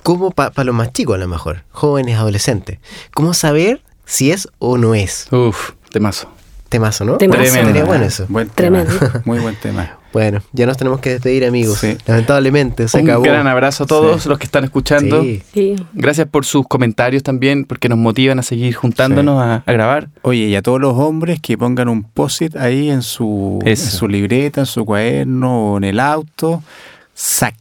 como 0.05 0.31
para 0.31 0.63
los 0.63 0.75
más 0.75 0.93
chicos 0.93 1.17
a 1.17 1.19
lo 1.19 1.27
mejor, 1.27 1.65
jóvenes, 1.73 2.17
adolescentes. 2.17 2.79
¿Cómo 3.15 3.35
saber 3.35 3.83
si 4.05 4.31
es 4.31 4.49
o 4.61 4.79
no 4.79 4.95
es? 4.95 5.27
Uf, 5.33 5.73
temazo. 5.91 6.31
Temazo, 6.69 7.05
¿no? 7.05 7.19
Tremendo. 7.19 7.51
Sería 7.51 7.85
bueno 7.85 8.05
eso. 8.05 8.27
Buen 8.29 8.49
tema. 8.49 8.85
Muy 9.25 9.41
buen 9.41 9.57
tema. 9.57 9.98
Bueno, 10.13 10.41
ya 10.53 10.65
nos 10.67 10.77
tenemos 10.79 11.01
que 11.01 11.11
despedir, 11.11 11.45
amigos. 11.45 11.79
Sí. 11.79 11.97
Lamentablemente, 12.07 12.89
se 12.89 12.99
Un 13.01 13.11
acabó. 13.11 13.25
gran 13.25 13.47
abrazo 13.47 13.85
a 13.85 13.87
todos 13.87 14.25
los 14.27 14.39
que 14.39 14.45
están 14.47 14.65
escuchando. 14.65 15.23
Sí. 15.23 15.43
Sí. 15.53 15.77
Gracias 15.93 16.27
por 16.29 16.45
sus 16.47 16.67
comentarios 16.67 17.23
también, 17.23 17.65
porque 17.67 17.89
nos 17.91 17.99
motivan 17.99 18.39
a 18.39 18.43
seguir 18.43 18.75
juntándonos 18.75 19.43
a, 19.43 19.63
a 19.67 19.73
grabar. 19.73 20.09
Oye, 20.23 20.47
y 20.47 20.57
a 20.57 20.63
todos 20.63 20.81
los 20.81 20.95
hombres 20.97 21.41
que 21.41 21.59
pongan 21.59 21.89
un 21.89 22.03
post-it 22.05 22.57
ahí 22.57 22.91
en 22.91 23.03
su, 23.03 23.59
en 23.65 23.77
su 23.77 24.09
libreta, 24.09 24.61
en 24.61 24.67
su 24.67 24.85
cuaderno 24.85 25.73
o 25.75 25.77
en 25.77 25.85
el 25.85 26.01
auto. 26.01 26.63
SAC. 27.15 27.57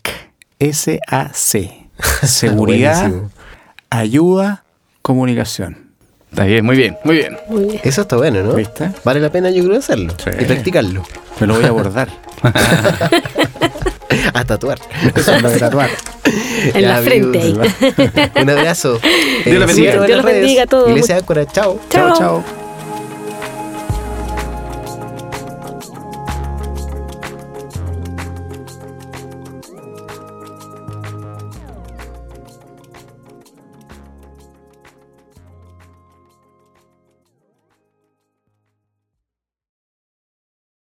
S-A-C. 0.59 1.89
Seguridad, 2.23 3.11
ayuda, 3.89 4.63
comunicación. 5.01 5.87
Está 6.29 6.43
bien, 6.43 6.65
muy 6.65 6.75
bien, 6.77 6.97
muy 7.03 7.15
bien. 7.15 7.37
Muy 7.49 7.63
bien. 7.65 7.81
Eso 7.83 8.01
está 8.01 8.17
bueno, 8.17 8.43
¿no? 8.43 8.53
¿Viste? 8.53 8.91
Vale 9.03 9.19
la 9.19 9.31
pena 9.31 9.49
yo 9.49 9.63
creo 9.63 9.77
hacerlo 9.79 10.13
Sí. 10.23 10.29
y 10.39 10.45
practicarlo. 10.45 11.03
Me 11.39 11.47
lo 11.47 11.55
voy 11.55 11.63
a 11.63 11.69
abordar. 11.69 12.09
A 14.33 14.43
tatuar. 14.45 14.79
Eso 15.15 15.33
es 15.35 15.41
lo 15.41 15.49
de 15.49 15.59
tatuar. 15.59 15.89
En 16.73 16.81
Ya, 16.81 16.87
la 16.89 16.97
frente 17.01 17.39
amigos, 17.41 17.67
Un 18.41 18.49
abrazo. 18.49 18.99
Dios 19.45 19.57
los 19.59 19.67
bendiga. 19.67 19.91
Dios 19.93 20.09
las 20.09 20.17
los 20.17 20.25
bendiga 20.25 20.61
a 20.61 20.65
redes. 20.65 20.69
todos. 20.69 20.89
Iglesia 20.89 21.17
Áncora, 21.17 21.45
chao. 21.45 21.79
chao. 21.89 22.09
Chao. 22.09 22.17
chao. 22.43 22.66